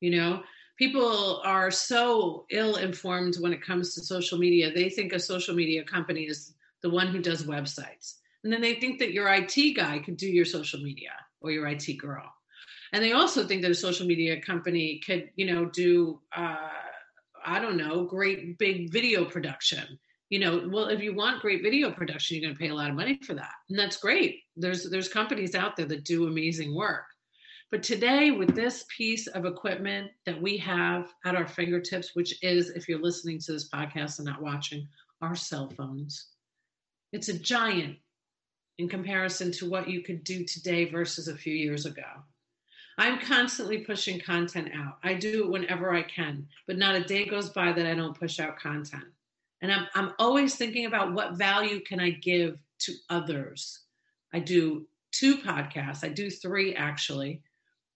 You 0.00 0.10
know, 0.10 0.42
people 0.78 1.40
are 1.44 1.70
so 1.70 2.44
ill 2.50 2.76
informed 2.76 3.36
when 3.36 3.52
it 3.52 3.64
comes 3.64 3.94
to 3.94 4.04
social 4.04 4.38
media. 4.38 4.72
They 4.72 4.90
think 4.90 5.12
a 5.12 5.18
social 5.18 5.54
media 5.54 5.84
company 5.84 6.22
is 6.22 6.54
the 6.82 6.90
one 6.90 7.06
who 7.06 7.20
does 7.20 7.44
websites. 7.44 8.14
And 8.44 8.52
then 8.52 8.60
they 8.60 8.74
think 8.74 8.98
that 8.98 9.12
your 9.12 9.32
IT 9.32 9.76
guy 9.76 10.00
could 10.00 10.16
do 10.16 10.26
your 10.26 10.44
social 10.44 10.80
media 10.80 11.12
or 11.40 11.52
your 11.52 11.68
IT 11.68 11.98
girl. 11.98 12.24
And 12.92 13.02
they 13.02 13.12
also 13.12 13.46
think 13.46 13.62
that 13.62 13.70
a 13.70 13.74
social 13.74 14.06
media 14.06 14.40
company 14.40 15.00
could, 15.06 15.30
you 15.36 15.46
know, 15.46 15.66
do, 15.66 16.20
uh, 16.36 16.68
I 17.44 17.60
don't 17.60 17.76
know, 17.76 18.04
great 18.04 18.58
big 18.58 18.90
video 18.90 19.24
production. 19.24 19.98
You 20.32 20.38
know, 20.38 20.66
well, 20.72 20.86
if 20.86 21.02
you 21.02 21.14
want 21.14 21.42
great 21.42 21.62
video 21.62 21.90
production, 21.90 22.38
you're 22.38 22.46
going 22.46 22.56
to 22.56 22.58
pay 22.58 22.70
a 22.70 22.74
lot 22.74 22.88
of 22.88 22.96
money 22.96 23.20
for 23.22 23.34
that, 23.34 23.52
and 23.68 23.78
that's 23.78 23.98
great. 23.98 24.40
There's 24.56 24.88
there's 24.88 25.10
companies 25.10 25.54
out 25.54 25.76
there 25.76 25.84
that 25.84 26.06
do 26.06 26.26
amazing 26.26 26.74
work. 26.74 27.04
But 27.70 27.82
today, 27.82 28.30
with 28.30 28.54
this 28.54 28.86
piece 28.96 29.26
of 29.26 29.44
equipment 29.44 30.10
that 30.24 30.40
we 30.40 30.56
have 30.56 31.12
at 31.26 31.36
our 31.36 31.46
fingertips, 31.46 32.12
which 32.14 32.42
is, 32.42 32.70
if 32.70 32.88
you're 32.88 33.02
listening 33.02 33.40
to 33.40 33.52
this 33.52 33.68
podcast 33.68 34.20
and 34.20 34.26
not 34.26 34.40
watching, 34.40 34.88
our 35.20 35.36
cell 35.36 35.70
phones, 35.76 36.28
it's 37.12 37.28
a 37.28 37.38
giant 37.38 37.98
in 38.78 38.88
comparison 38.88 39.52
to 39.52 39.68
what 39.68 39.86
you 39.86 40.00
could 40.00 40.24
do 40.24 40.46
today 40.46 40.86
versus 40.86 41.28
a 41.28 41.36
few 41.36 41.52
years 41.52 41.84
ago. 41.84 42.08
I'm 42.96 43.20
constantly 43.20 43.84
pushing 43.84 44.18
content 44.18 44.70
out. 44.74 44.96
I 45.04 45.12
do 45.12 45.44
it 45.44 45.50
whenever 45.50 45.92
I 45.92 46.04
can, 46.04 46.48
but 46.66 46.78
not 46.78 46.94
a 46.94 47.04
day 47.04 47.26
goes 47.26 47.50
by 47.50 47.70
that 47.72 47.86
I 47.86 47.94
don't 47.94 48.18
push 48.18 48.40
out 48.40 48.58
content. 48.58 49.04
And 49.62 49.72
I'm, 49.72 49.86
I'm 49.94 50.12
always 50.18 50.56
thinking 50.56 50.86
about 50.86 51.14
what 51.14 51.38
value 51.38 51.80
can 51.80 52.00
I 52.00 52.10
give 52.10 52.58
to 52.80 52.92
others. 53.08 53.80
I 54.34 54.40
do 54.40 54.86
two 55.12 55.38
podcasts, 55.38 56.04
I 56.04 56.08
do 56.08 56.28
three 56.28 56.74
actually. 56.74 57.42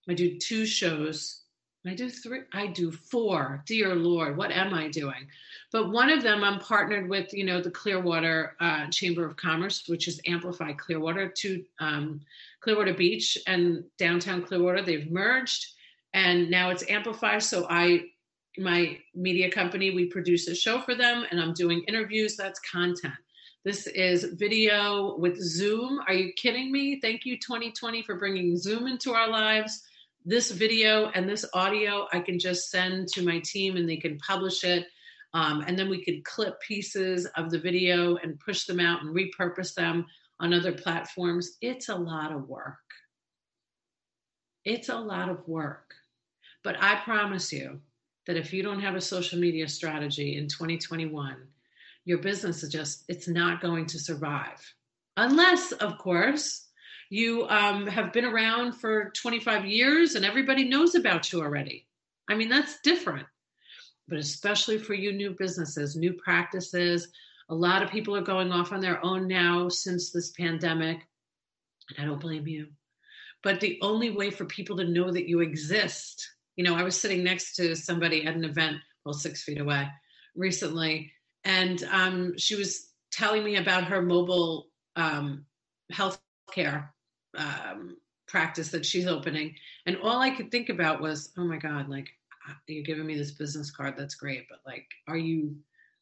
I 0.09 0.13
do 0.13 0.37
two 0.37 0.65
shows. 0.65 1.41
I 1.85 1.93
do 1.93 2.09
three, 2.09 2.41
I 2.53 2.67
do 2.67 2.91
four. 2.91 3.63
Dear 3.65 3.95
Lord, 3.95 4.35
what 4.35 4.51
am 4.51 4.73
I 4.73 4.89
doing? 4.89 5.27
But 5.71 5.91
one 5.91 6.09
of 6.09 6.21
them, 6.21 6.43
I'm 6.43 6.59
partnered 6.59 7.09
with, 7.09 7.33
you 7.33 7.45
know, 7.45 7.61
the 7.61 7.71
Clearwater 7.71 8.55
uh, 8.59 8.87
Chamber 8.87 9.25
of 9.25 9.37
Commerce, 9.37 9.83
which 9.87 10.07
is 10.07 10.19
Amplify 10.25 10.73
Clearwater 10.73 11.29
to 11.29 11.63
um, 11.79 12.21
Clearwater 12.61 12.93
Beach 12.93 13.37
and 13.47 13.83
downtown 13.97 14.41
Clearwater. 14.41 14.81
They've 14.81 15.09
merged, 15.09 15.65
and 16.13 16.49
now 16.49 16.69
it's 16.71 16.89
Amplify. 16.89 17.39
So 17.39 17.67
I, 17.69 18.05
my 18.57 18.97
media 19.15 19.51
company, 19.51 19.91
we 19.91 20.05
produce 20.05 20.47
a 20.47 20.55
show 20.55 20.79
for 20.81 20.95
them, 20.95 21.25
and 21.29 21.39
I'm 21.39 21.53
doing 21.53 21.83
interviews. 21.87 22.35
That's 22.35 22.59
content. 22.59 23.13
This 23.65 23.87
is 23.87 24.23
video 24.35 25.17
with 25.17 25.37
Zoom. 25.37 25.99
Are 26.07 26.13
you 26.13 26.31
kidding 26.33 26.71
me? 26.71 26.99
Thank 27.01 27.25
you, 27.25 27.37
2020, 27.37 28.03
for 28.03 28.15
bringing 28.15 28.57
Zoom 28.57 28.87
into 28.87 29.13
our 29.13 29.29
lives 29.29 29.83
this 30.27 30.51
video 30.51 31.09
and 31.15 31.27
this 31.27 31.45
audio 31.53 32.05
I 32.11 32.19
can 32.19 32.37
just 32.37 32.69
send 32.69 33.07
to 33.09 33.23
my 33.23 33.39
team 33.39 33.77
and 33.77 33.87
they 33.87 33.95
can 33.95 34.17
publish 34.17 34.65
it. 34.65 34.85
Um, 35.33 35.63
and 35.65 35.79
then 35.79 35.89
we 35.89 36.03
could 36.03 36.25
clip 36.25 36.59
pieces 36.59 37.25
of 37.37 37.49
the 37.49 37.59
video 37.59 38.17
and 38.17 38.37
push 38.37 38.65
them 38.65 38.81
out 38.81 39.03
and 39.03 39.15
repurpose 39.15 39.73
them 39.73 40.05
on 40.41 40.53
other 40.53 40.73
platforms. 40.73 41.57
It's 41.61 41.87
a 41.87 41.95
lot 41.95 42.33
of 42.33 42.49
work. 42.49 42.75
It's 44.65 44.89
a 44.89 44.97
lot 44.97 45.29
of 45.29 45.47
work. 45.47 45.93
But 46.61 46.75
I 46.81 46.95
promise 46.95 47.53
you 47.53 47.79
that 48.27 48.37
if 48.37 48.53
you 48.53 48.61
don't 48.61 48.81
have 48.81 48.95
a 48.95 49.01
social 49.01 49.39
media 49.39 49.67
strategy 49.67 50.37
in 50.37 50.47
2021, 50.47 51.35
your 52.05 52.19
business 52.19 52.61
is 52.61 52.69
just, 52.69 53.03
it's 53.07 53.27
not 53.27 53.61
going 53.61 53.85
to 53.87 53.99
survive. 53.99 54.61
Unless, 55.15 55.71
of 55.71 55.97
course, 55.97 56.67
you 57.09 57.47
um, 57.47 57.87
have 57.87 58.13
been 58.13 58.25
around 58.25 58.73
for 58.73 59.11
25 59.11 59.65
years 59.65 60.15
and 60.15 60.25
everybody 60.25 60.67
knows 60.67 60.93
about 60.93 61.31
you 61.31 61.41
already. 61.41 61.87
I 62.29 62.35
mean, 62.35 62.49
that's 62.49 62.79
different. 62.81 63.25
But 64.07 64.19
especially 64.19 64.77
for 64.77 64.93
you 64.93 65.13
new 65.13 65.31
businesses, 65.31 65.95
new 65.95 66.13
practices, 66.13 67.07
a 67.49 67.55
lot 67.55 67.81
of 67.81 67.89
people 67.89 68.15
are 68.15 68.21
going 68.21 68.51
off 68.51 68.71
on 68.73 68.81
their 68.81 69.03
own 69.03 69.27
now 69.27 69.69
since 69.69 70.11
this 70.11 70.31
pandemic. 70.31 70.99
And 71.89 71.99
I 71.99 72.05
don't 72.05 72.19
blame 72.19 72.47
you. 72.47 72.67
But 73.43 73.61
the 73.61 73.79
only 73.81 74.11
way 74.11 74.31
for 74.31 74.45
people 74.45 74.77
to 74.77 74.85
know 74.85 75.11
that 75.11 75.29
you 75.29 75.39
exist, 75.39 76.27
you 76.57 76.65
know, 76.65 76.75
I 76.75 76.83
was 76.83 76.99
sitting 76.99 77.23
next 77.23 77.55
to 77.55 77.75
somebody 77.75 78.25
at 78.25 78.35
an 78.35 78.43
event, 78.43 78.77
well, 79.05 79.13
six 79.13 79.43
feet 79.43 79.61
away 79.61 79.87
recently, 80.35 81.13
and 81.45 81.81
um, 81.91 82.37
she 82.37 82.55
was 82.55 82.89
telling 83.11 83.43
me 83.43 83.55
about 83.55 83.85
her 83.85 84.01
mobile 84.01 84.67
um, 84.97 85.45
health 85.91 86.19
care 86.51 86.93
um, 87.37 87.97
practice 88.27 88.69
that 88.69 88.85
she's 88.85 89.07
opening. 89.07 89.55
And 89.85 89.97
all 90.03 90.19
I 90.19 90.31
could 90.31 90.51
think 90.51 90.69
about 90.69 91.01
was, 91.01 91.31
oh 91.37 91.45
my 91.45 91.57
God, 91.57 91.89
like 91.89 92.09
uh, 92.49 92.53
you're 92.67 92.83
giving 92.83 93.05
me 93.05 93.17
this 93.17 93.31
business 93.31 93.71
card. 93.71 93.95
That's 93.97 94.15
great. 94.15 94.47
But 94.49 94.59
like, 94.65 94.85
are 95.07 95.17
you, 95.17 95.55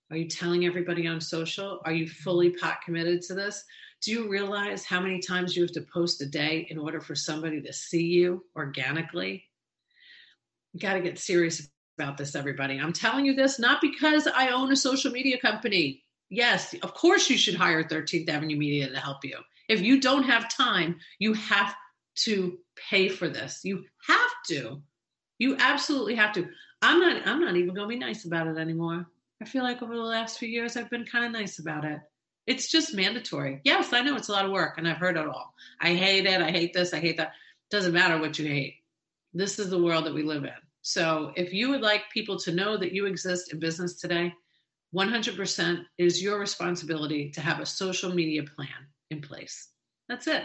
are 0.10 0.18
you 0.18 0.28
telling 0.28 0.66
everybody 0.66 1.08
on 1.08 1.22
social? 1.22 1.82
Are 1.86 1.94
you 1.94 2.08
fully 2.08 2.50
pot 2.50 2.80
committed 2.84 3.22
to 3.24 3.36
this? 3.36 3.64
Do 4.02 4.12
you 4.12 4.30
realize 4.30 4.86
how 4.86 5.00
many 5.00 5.20
times 5.20 5.56
you 5.56 5.64
have 5.64 5.72
to 5.74 5.86
post 5.94 6.22
a 6.22 6.26
day 6.26 6.68
in 6.70 6.78
order 6.78 7.00
for 7.00 7.16
somebody 7.16 7.62
to 7.62 7.74
see 7.74 8.04
you 8.04 8.44
organically? 8.56 9.46
Got 10.80 10.94
to 10.94 11.02
get 11.02 11.20
serious 11.20 11.68
about 11.98 12.18
this, 12.18 12.36
everybody. 12.36 12.80
I'm 12.80 12.94
telling 12.94 13.26
you 13.26 13.34
this 13.34 13.60
not 13.60 13.82
because 13.82 14.28
I 14.28 14.50
own 14.50 14.72
a 14.72 14.76
social 14.76 15.12
media 15.12 15.40
company. 15.40 16.04
Yes, 16.30 16.74
of 16.82 16.94
course 16.94 17.30
you 17.30 17.38
should 17.38 17.56
hire 17.56 17.84
13th 17.84 18.28
Avenue 18.30 18.58
Media 18.58 18.90
to 18.90 19.00
help 19.00 19.24
you. 19.24 19.38
If 19.70 19.82
you 19.82 20.00
don't 20.02 20.24
have 20.24 20.54
time, 20.54 20.98
you 21.20 21.34
have 21.34 21.74
to 22.24 22.58
pay 22.90 23.10
for 23.10 23.30
this. 23.30 23.62
You 23.64 23.84
have 24.08 24.32
to. 24.50 24.82
You 25.38 25.56
absolutely 25.60 26.16
have 26.16 26.34
to. 26.34 26.48
I'm 26.82 27.00
not 27.00 27.28
I'm 27.28 27.40
not 27.40 27.56
even 27.56 27.74
going 27.74 27.88
to 27.90 27.94
be 27.94 28.00
nice 28.00 28.26
about 28.26 28.48
it 28.48 28.58
anymore. 28.58 29.06
I 29.42 29.46
feel 29.46 29.64
like 29.64 29.82
over 29.82 29.96
the 29.96 30.02
last 30.02 30.40
few 30.40 30.48
years 30.48 30.78
I've 30.78 30.90
been 30.90 31.06
kind 31.06 31.26
of 31.26 31.32
nice 31.32 31.60
about 31.60 31.86
it. 31.86 32.00
It's 32.48 32.72
just 32.72 32.94
mandatory. 32.94 33.62
Yes, 33.64 33.92
I 33.92 34.02
know 34.02 34.16
it's 34.16 34.30
a 34.30 34.32
lot 34.32 34.46
of 34.46 34.52
work 34.52 34.78
and 34.78 34.88
I've 34.88 34.98
heard 34.98 35.18
it 35.18 35.28
all. 35.28 35.54
I 35.80 35.96
hate 35.96 36.26
it. 36.26 36.42
I 36.42 36.52
hate 36.52 36.74
this. 36.74 36.94
I 36.94 37.00
hate 37.00 37.18
that. 37.18 37.34
Doesn't 37.72 37.94
matter 37.94 38.20
what 38.20 38.38
you 38.38 38.48
hate. 38.48 38.76
This 39.34 39.60
is 39.60 39.70
the 39.70 39.82
world 39.82 40.06
that 40.06 40.14
we 40.14 40.24
live 40.24 40.44
in. 40.44 40.52
So 40.88 41.32
if 41.36 41.52
you 41.52 41.72
would 41.72 41.82
like 41.82 42.12
people 42.14 42.38
to 42.38 42.52
know 42.52 42.78
that 42.78 42.92
you 42.92 43.08
exist 43.08 43.52
in 43.52 43.58
business 43.58 43.96
today, 43.96 44.32
100% 44.96 45.84
is 45.98 46.22
your 46.22 46.40
responsibility 46.40 47.32
to 47.32 47.42
have 47.42 47.60
a 47.60 47.66
social 47.66 48.14
media 48.14 48.44
plan 48.44 48.86
in 49.10 49.20
place. 49.20 49.70
That's 50.08 50.28
it. 50.28 50.44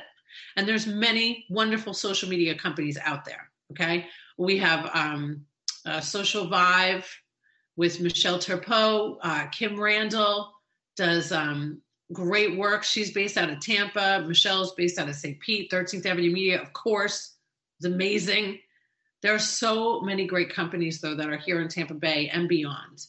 And 0.57 0.67
there's 0.67 0.87
many 0.87 1.45
wonderful 1.51 1.93
social 1.93 2.27
media 2.31 2.55
companies 2.55 2.97
out 3.05 3.27
there. 3.27 3.51
Okay, 3.73 4.07
we 4.39 4.57
have 4.57 4.91
um, 4.95 5.45
uh, 5.85 6.01
Social 6.01 6.47
Vive 6.47 7.07
with 7.77 8.01
Michelle 8.01 8.39
Turpot. 8.39 9.19
Uh, 9.21 9.47
Kim 9.49 9.79
Randall 9.79 10.55
does 10.97 11.33
um, 11.33 11.83
great 12.15 12.57
work. 12.57 12.83
She's 12.83 13.13
based 13.13 13.37
out 13.37 13.51
of 13.51 13.61
Tampa. 13.61 14.25
Michelle's 14.27 14.73
based 14.73 14.99
out 14.99 15.11
of 15.11 15.17
St. 15.17 15.39
Pete. 15.39 15.71
13th 15.71 16.07
Avenue 16.07 16.33
Media, 16.33 16.63
of 16.63 16.73
course, 16.73 17.37
is 17.79 17.85
amazing. 17.85 18.59
There 19.23 19.35
are 19.35 19.39
so 19.39 20.01
many 20.01 20.27
great 20.27 20.55
companies, 20.55 21.01
though, 21.01 21.15
that 21.15 21.29
are 21.29 21.37
here 21.37 21.61
in 21.61 21.69
Tampa 21.69 21.95
Bay 21.95 22.31
and 22.33 22.49
beyond. 22.49 23.05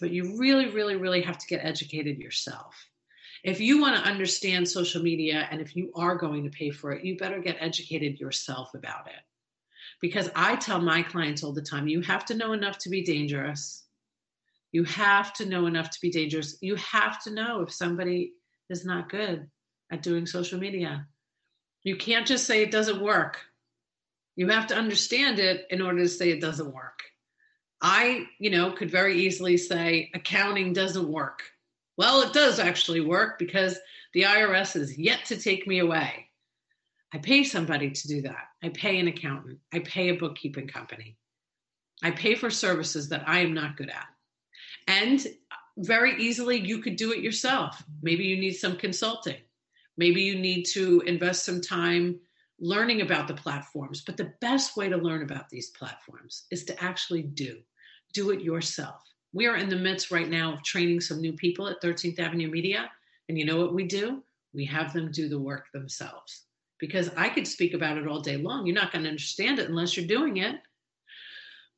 But 0.00 0.10
you 0.10 0.38
really, 0.38 0.68
really, 0.68 0.96
really 0.96 1.22
have 1.22 1.38
to 1.38 1.46
get 1.46 1.64
educated 1.64 2.18
yourself 2.18 2.74
if 3.42 3.60
you 3.60 3.80
want 3.80 3.96
to 3.96 4.08
understand 4.08 4.68
social 4.68 5.02
media 5.02 5.48
and 5.50 5.60
if 5.60 5.74
you 5.74 5.90
are 5.96 6.14
going 6.16 6.44
to 6.44 6.50
pay 6.50 6.70
for 6.70 6.92
it, 6.92 7.04
you 7.04 7.16
better 7.16 7.40
get 7.40 7.56
educated 7.58 8.20
yourself 8.20 8.72
about 8.74 9.08
it. 9.08 9.20
Because 10.00 10.30
I 10.34 10.56
tell 10.56 10.80
my 10.80 11.02
clients 11.02 11.42
all 11.42 11.52
the 11.52 11.62
time 11.62 11.88
you 11.88 12.02
have 12.02 12.24
to 12.26 12.34
know 12.34 12.52
enough 12.52 12.78
to 12.78 12.90
be 12.90 13.02
dangerous. 13.02 13.84
You 14.70 14.84
have 14.84 15.32
to 15.34 15.46
know 15.46 15.66
enough 15.66 15.90
to 15.90 16.00
be 16.00 16.10
dangerous. 16.10 16.56
You 16.60 16.76
have 16.76 17.22
to 17.24 17.30
know 17.32 17.62
if 17.62 17.72
somebody 17.72 18.32
is 18.70 18.84
not 18.84 19.10
good 19.10 19.48
at 19.90 20.02
doing 20.02 20.26
social 20.26 20.58
media. 20.58 21.06
You 21.82 21.96
can't 21.96 22.26
just 22.26 22.46
say 22.46 22.62
it 22.62 22.70
doesn't 22.70 23.02
work. 23.02 23.40
You 24.36 24.48
have 24.48 24.66
to 24.68 24.76
understand 24.76 25.38
it 25.38 25.66
in 25.70 25.82
order 25.82 26.00
to 26.00 26.08
say 26.08 26.30
it 26.30 26.40
doesn't 26.40 26.72
work. 26.72 27.00
I, 27.80 28.26
you 28.38 28.50
know, 28.50 28.70
could 28.72 28.90
very 28.90 29.20
easily 29.20 29.56
say 29.56 30.10
accounting 30.14 30.72
doesn't 30.72 31.08
work 31.08 31.42
well, 31.96 32.22
it 32.22 32.32
does 32.32 32.58
actually 32.58 33.00
work 33.00 33.38
because 33.38 33.78
the 34.14 34.22
IRS 34.22 34.76
is 34.76 34.98
yet 34.98 35.24
to 35.26 35.36
take 35.36 35.66
me 35.66 35.80
away. 35.80 36.28
I 37.12 37.18
pay 37.18 37.44
somebody 37.44 37.90
to 37.90 38.08
do 38.08 38.22
that. 38.22 38.48
I 38.62 38.70
pay 38.70 38.98
an 38.98 39.08
accountant. 39.08 39.58
I 39.72 39.80
pay 39.80 40.08
a 40.08 40.16
bookkeeping 40.16 40.68
company. 40.68 41.16
I 42.02 42.10
pay 42.10 42.34
for 42.34 42.50
services 42.50 43.08
that 43.10 43.28
I 43.28 43.40
am 43.40 43.52
not 43.52 43.76
good 43.76 43.90
at. 43.90 44.06
And 44.88 45.24
very 45.76 46.20
easily 46.20 46.58
you 46.58 46.78
could 46.78 46.96
do 46.96 47.12
it 47.12 47.22
yourself. 47.22 47.82
Maybe 48.02 48.24
you 48.24 48.36
need 48.36 48.54
some 48.54 48.76
consulting. 48.76 49.40
Maybe 49.98 50.22
you 50.22 50.38
need 50.38 50.64
to 50.72 51.02
invest 51.02 51.44
some 51.44 51.60
time 51.60 52.18
learning 52.62 53.00
about 53.00 53.26
the 53.26 53.34
platforms. 53.34 54.02
But 54.06 54.16
the 54.16 54.32
best 54.40 54.76
way 54.76 54.88
to 54.88 54.96
learn 54.96 55.22
about 55.22 55.50
these 55.50 55.70
platforms 55.70 56.44
is 56.52 56.64
to 56.64 56.82
actually 56.82 57.22
do, 57.22 57.58
do 58.14 58.30
it 58.30 58.40
yourself. 58.40 59.02
We 59.32 59.46
are 59.46 59.56
in 59.56 59.68
the 59.68 59.76
midst 59.76 60.12
right 60.12 60.28
now 60.28 60.54
of 60.54 60.62
training 60.62 61.00
some 61.00 61.20
new 61.20 61.32
people 61.32 61.66
at 61.66 61.82
13th 61.82 62.20
Avenue 62.20 62.48
Media. 62.48 62.88
And 63.28 63.36
you 63.36 63.44
know 63.44 63.60
what 63.60 63.74
we 63.74 63.84
do? 63.84 64.22
We 64.54 64.64
have 64.66 64.92
them 64.92 65.10
do 65.10 65.28
the 65.28 65.40
work 65.40 65.72
themselves. 65.72 66.44
Because 66.78 67.10
I 67.16 67.28
could 67.28 67.48
speak 67.48 67.74
about 67.74 67.98
it 67.98 68.06
all 68.06 68.20
day 68.20 68.36
long. 68.36 68.64
You're 68.64 68.76
not 68.76 68.92
going 68.92 69.02
to 69.04 69.10
understand 69.10 69.58
it 69.58 69.68
unless 69.68 69.96
you're 69.96 70.06
doing 70.06 70.36
it. 70.36 70.56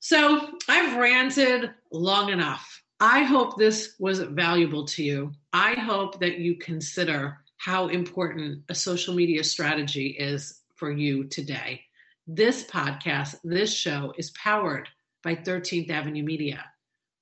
So 0.01 0.51
I've 0.69 0.99
ranted 0.99 1.71
long 1.93 2.29
enough. 2.29 2.83
I 3.01 3.23
hope 3.23 3.57
this 3.57 3.95
was 3.99 4.21
valuable 4.21 4.85
to 4.87 5.03
you. 5.03 5.33
I 5.55 5.75
hope 5.75 6.21
that 6.21 6.39
you 6.39 6.57
consider 6.57 7.39
how 7.57 7.89
important 7.89 8.63
a 8.69 8.75
social 8.75 9.15
media 9.15 9.43
strategy 9.45 10.09
is 10.09 10.61
for 10.77 10.91
you 10.91 11.25
today. 11.25 11.83
This 12.27 12.65
podcast, 12.65 13.37
this 13.45 13.73
show 13.73 14.13
is 14.17 14.31
powered 14.31 14.89
by 15.23 15.35
13th 15.35 15.91
Avenue 15.91 16.23
Media. 16.23 16.65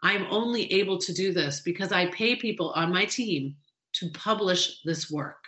I'm 0.02 0.26
only 0.30 0.72
able 0.72 0.98
to 0.98 1.12
do 1.12 1.32
this 1.32 1.60
because 1.60 1.92
I 1.92 2.06
pay 2.06 2.36
people 2.36 2.70
on 2.70 2.92
my 2.92 3.04
team 3.04 3.56
to 3.94 4.10
publish 4.10 4.80
this 4.84 5.10
work 5.10 5.44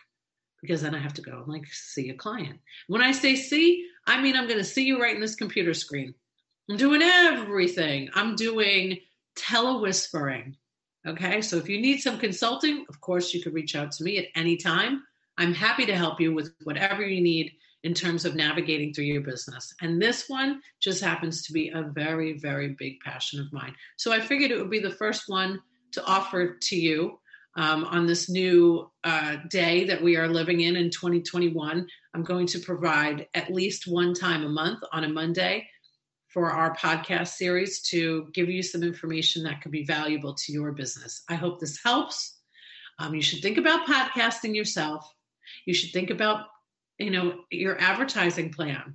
because 0.61 0.81
then 0.81 0.95
I 0.95 0.99
have 0.99 1.15
to 1.15 1.23
go 1.23 1.43
and 1.43 1.49
like 1.49 1.67
see 1.67 2.11
a 2.11 2.15
client. 2.15 2.59
When 2.87 3.03
I 3.03 3.13
say 3.13 3.37
see, 3.37 3.87
I 4.07 4.21
mean 4.21 4.37
I'm 4.37 4.47
going 4.47 4.59
to 4.59 4.65
see 4.65 4.85
you 4.85 5.01
right 5.01 5.15
in 5.15 5.21
this 5.21 5.35
computer 5.35 5.75
screen. 5.75 6.15
I'm 6.71 6.77
doing 6.77 7.03
everything. 7.03 8.09
I'm 8.15 8.35
doing 8.37 8.99
telewhispering. 9.37 10.55
Okay, 11.07 11.43
so 11.43 11.59
if 11.59 11.69
you 11.69 11.81
need 11.81 12.01
some 12.01 12.19
consulting, 12.19 12.87
of 12.89 12.99
course, 13.03 13.35
you 13.35 13.43
could 13.43 13.53
reach 13.53 13.77
out 13.77 13.93
to 13.93 14.05
me 14.05 14.17
at 14.17 14.29
any 14.35 14.57
time. 14.57 15.03
I'm 15.37 15.53
happy 15.53 15.85
to 15.85 15.95
help 15.95 16.19
you 16.19 16.33
with 16.33 16.55
whatever 16.63 17.03
you 17.03 17.21
need 17.21 17.53
in 17.85 17.93
terms 17.93 18.25
of 18.25 18.35
navigating 18.35 18.93
through 18.93 19.05
your 19.05 19.21
business. 19.21 19.73
And 19.83 20.01
this 20.01 20.25
one 20.29 20.61
just 20.81 21.05
happens 21.05 21.43
to 21.43 21.53
be 21.53 21.69
a 21.69 21.83
very, 21.83 22.39
very 22.39 22.75
big 22.79 22.99
passion 23.01 23.41
of 23.41 23.53
mine. 23.53 23.75
So 23.97 24.13
I 24.13 24.21
figured 24.21 24.51
it 24.51 24.59
would 24.59 24.71
be 24.71 24.81
the 24.81 24.91
first 24.91 25.25
one 25.29 25.61
to 25.93 26.05
offer 26.05 26.57
to 26.61 26.77
you 26.77 27.21
um, 27.57 27.85
on 27.85 28.07
this 28.07 28.31
new 28.31 28.91
uh, 29.05 29.37
day 29.51 29.85
that 29.85 30.03
we 30.03 30.17
are 30.17 30.27
living 30.27 30.63
in 30.63 30.77
in 30.77 30.91
2021. 30.91 31.87
I'm 32.15 32.23
going 32.25 32.47
to 32.49 32.59
provide 32.59 33.29
at 33.35 33.53
least 33.53 33.87
one 33.87 34.15
time 34.15 34.45
a 34.45 34.49
month 34.49 34.81
on 34.91 35.05
a 35.05 35.09
Monday 35.09 35.69
for 36.29 36.51
our 36.51 36.75
podcast 36.75 37.29
series 37.29 37.83
to 37.83 38.29
give 38.33 38.49
you 38.49 38.63
some 38.63 38.83
information 38.83 39.45
that 39.45 39.61
could 39.61 39.71
be 39.71 39.85
valuable 39.85 40.35
to 40.35 40.53
your 40.53 40.73
business. 40.73 41.23
I 41.29 41.35
hope 41.35 41.61
this 41.61 41.79
helps. 41.85 42.39
Um, 42.99 43.15
you 43.15 43.23
should 43.23 43.43
think 43.43 43.59
about 43.59 43.87
podcasting 43.87 44.57
yourself. 44.57 45.09
You 45.67 45.75
should 45.75 45.93
think 45.93 46.11
about 46.11 46.47
you 46.99 47.11
know 47.11 47.41
your 47.51 47.81
advertising 47.81 48.51
plan 48.51 48.95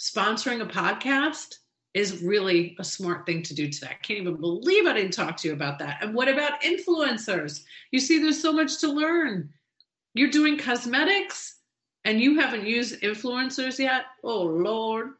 sponsoring 0.00 0.60
a 0.60 0.66
podcast 0.66 1.56
is 1.94 2.22
really 2.22 2.76
a 2.78 2.84
smart 2.84 3.24
thing 3.24 3.42
to 3.42 3.54
do 3.54 3.70
today. 3.70 3.88
I 3.90 3.94
can't 3.94 4.20
even 4.20 4.38
believe 4.38 4.86
I 4.86 4.92
didn't 4.92 5.14
talk 5.14 5.38
to 5.38 5.48
you 5.48 5.54
about 5.54 5.78
that. 5.78 6.02
And 6.02 6.14
what 6.14 6.28
about 6.28 6.60
influencers? 6.60 7.62
You 7.90 8.00
see, 8.00 8.18
there's 8.18 8.40
so 8.40 8.52
much 8.52 8.80
to 8.80 8.88
learn. 8.92 9.48
You're 10.12 10.30
doing 10.30 10.58
cosmetics 10.58 11.56
and 12.04 12.20
you 12.20 12.38
haven't 12.38 12.66
used 12.66 13.00
influencers 13.00 13.78
yet? 13.78 14.04
Oh, 14.22 14.42
Lord. 14.42 15.12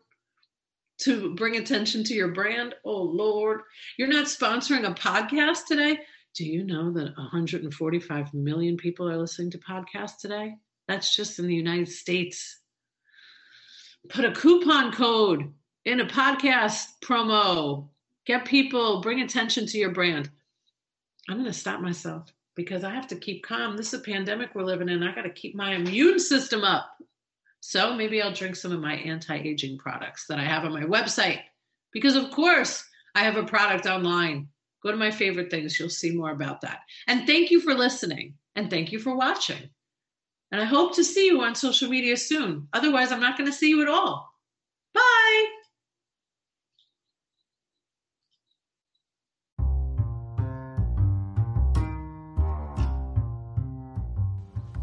To 1.00 1.35
bring 1.35 1.57
attention 1.57 2.05
to 2.05 2.14
your 2.14 2.29
brand? 2.29 2.74
Oh, 2.85 3.02
Lord. 3.02 3.62
You're 3.96 4.09
not 4.09 4.26
sponsoring 4.26 4.87
a 4.87 4.94
podcast 4.94 5.64
today? 5.66 5.98
Do 6.35 6.44
you 6.44 6.62
know 6.62 6.92
that 6.92 7.16
145 7.16 8.35
million 8.35 8.76
people 8.76 9.09
are 9.09 9.16
listening 9.16 9.50
to 9.52 9.59
podcasts 9.59 10.18
today? 10.20 10.57
That's 10.88 11.14
just 11.14 11.38
in 11.38 11.46
the 11.46 11.55
United 11.55 11.88
States. 11.88 12.61
Put 14.09 14.25
a 14.25 14.33
coupon 14.33 14.92
code 14.92 15.53
in 15.85 16.01
a 16.01 16.07
podcast 16.07 16.87
promo. 17.03 17.88
Get 18.27 18.44
people, 18.44 19.01
bring 19.01 19.20
attention 19.20 19.66
to 19.66 19.79
your 19.79 19.92
brand. 19.92 20.31
I'm 21.29 21.37
going 21.37 21.46
to 21.46 21.53
stop 21.53 21.81
myself 21.81 22.33
because 22.55 22.85
I 22.85 22.90
have 22.90 23.09
to 23.09 23.16
keep 23.16 23.44
calm. 23.44 23.77
This 23.77 23.88
is 23.92 24.01
a 24.01 24.03
pandemic 24.03 24.55
we're 24.55 24.62
living 24.62 24.88
in. 24.88 25.03
I 25.03 25.14
got 25.14 25.22
to 25.22 25.31
keep 25.31 25.55
my 25.55 25.75
immune 25.75 26.18
system 26.18 26.62
up. 26.62 26.96
So 27.61 27.94
maybe 27.94 28.22
I'll 28.22 28.33
drink 28.33 28.55
some 28.57 28.72
of 28.72 28.81
my 28.81 28.94
anti 28.94 29.37
aging 29.37 29.79
products 29.79 30.27
that 30.29 30.38
I 30.38 30.44
have 30.44 30.64
on 30.64 30.72
my 30.72 30.85
website 30.85 31.40
because, 31.92 32.14
of 32.14 32.31
course, 32.31 32.85
I 33.14 33.25
have 33.25 33.37
a 33.37 33.44
product 33.44 33.87
online. 33.87 34.49
Go 34.83 34.90
to 34.90 34.96
my 34.96 35.11
favorite 35.11 35.51
things. 35.51 35.79
You'll 35.79 35.88
see 35.88 36.12
more 36.12 36.31
about 36.31 36.61
that. 36.61 36.81
And 37.09 37.27
thank 37.27 37.51
you 37.51 37.61
for 37.61 37.75
listening 37.75 38.35
and 38.55 38.70
thank 38.70 38.92
you 38.92 39.01
for 39.01 39.16
watching. 39.16 39.70
And 40.52 40.61
I 40.61 40.64
hope 40.64 40.94
to 40.96 41.04
see 41.04 41.26
you 41.26 41.42
on 41.42 41.54
social 41.54 41.88
media 41.88 42.16
soon. 42.16 42.68
Otherwise, 42.72 43.11
I'm 43.12 43.20
not 43.20 43.37
going 43.37 43.50
to 43.50 43.56
see 43.56 43.68
you 43.68 43.82
at 43.82 43.88
all. 43.88 44.32
Bye. 44.94 45.46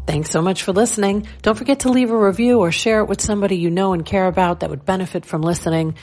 Thanks 0.06 0.30
so 0.30 0.42
much 0.42 0.62
for 0.62 0.72
listening. 0.72 1.26
Don't 1.42 1.56
forget 1.56 1.80
to 1.80 1.88
leave 1.88 2.10
a 2.10 2.16
review 2.16 2.60
or 2.60 2.70
share 2.70 3.00
it 3.00 3.06
with 3.06 3.20
somebody 3.20 3.56
you 3.56 3.70
know 3.70 3.94
and 3.94 4.04
care 4.04 4.26
about 4.26 4.60
that 4.60 4.70
would 4.70 4.84
benefit 4.84 5.24
from 5.24 5.42
listening. 5.42 5.96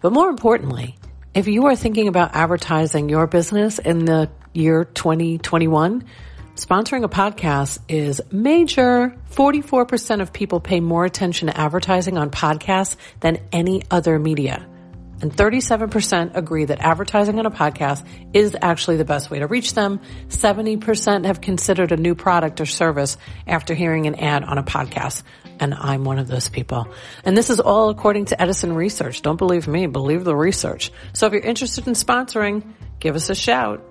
But 0.00 0.12
more 0.12 0.30
importantly, 0.30 0.96
if 1.34 1.48
you 1.48 1.66
are 1.66 1.76
thinking 1.76 2.08
about 2.08 2.34
advertising 2.34 3.08
your 3.08 3.26
business 3.26 3.78
in 3.78 4.04
the 4.04 4.30
year 4.54 4.84
2021, 4.84 6.04
Sponsoring 6.58 7.04
a 7.04 7.08
podcast 7.08 7.78
is 7.88 8.20
major. 8.32 9.14
44% 9.30 10.20
of 10.20 10.32
people 10.32 10.58
pay 10.58 10.80
more 10.80 11.04
attention 11.04 11.46
to 11.46 11.56
advertising 11.56 12.18
on 12.18 12.32
podcasts 12.32 12.96
than 13.20 13.38
any 13.52 13.84
other 13.92 14.18
media. 14.18 14.66
And 15.22 15.32
37% 15.32 16.36
agree 16.36 16.64
that 16.64 16.80
advertising 16.80 17.38
on 17.38 17.46
a 17.46 17.52
podcast 17.52 18.04
is 18.32 18.56
actually 18.60 18.96
the 18.96 19.04
best 19.04 19.30
way 19.30 19.38
to 19.38 19.46
reach 19.46 19.74
them. 19.74 20.00
70% 20.30 21.26
have 21.26 21.40
considered 21.40 21.92
a 21.92 21.96
new 21.96 22.16
product 22.16 22.60
or 22.60 22.66
service 22.66 23.18
after 23.46 23.72
hearing 23.72 24.08
an 24.08 24.16
ad 24.16 24.42
on 24.42 24.58
a 24.58 24.64
podcast. 24.64 25.22
And 25.60 25.72
I'm 25.74 26.02
one 26.02 26.18
of 26.18 26.26
those 26.26 26.48
people. 26.48 26.88
And 27.24 27.36
this 27.36 27.50
is 27.50 27.60
all 27.60 27.88
according 27.88 28.24
to 28.26 28.42
Edison 28.42 28.74
Research. 28.74 29.22
Don't 29.22 29.36
believe 29.36 29.68
me, 29.68 29.86
believe 29.86 30.24
the 30.24 30.34
research. 30.34 30.90
So 31.12 31.28
if 31.28 31.32
you're 31.34 31.42
interested 31.42 31.86
in 31.86 31.92
sponsoring, 31.92 32.64
give 32.98 33.14
us 33.14 33.30
a 33.30 33.36
shout. 33.36 33.84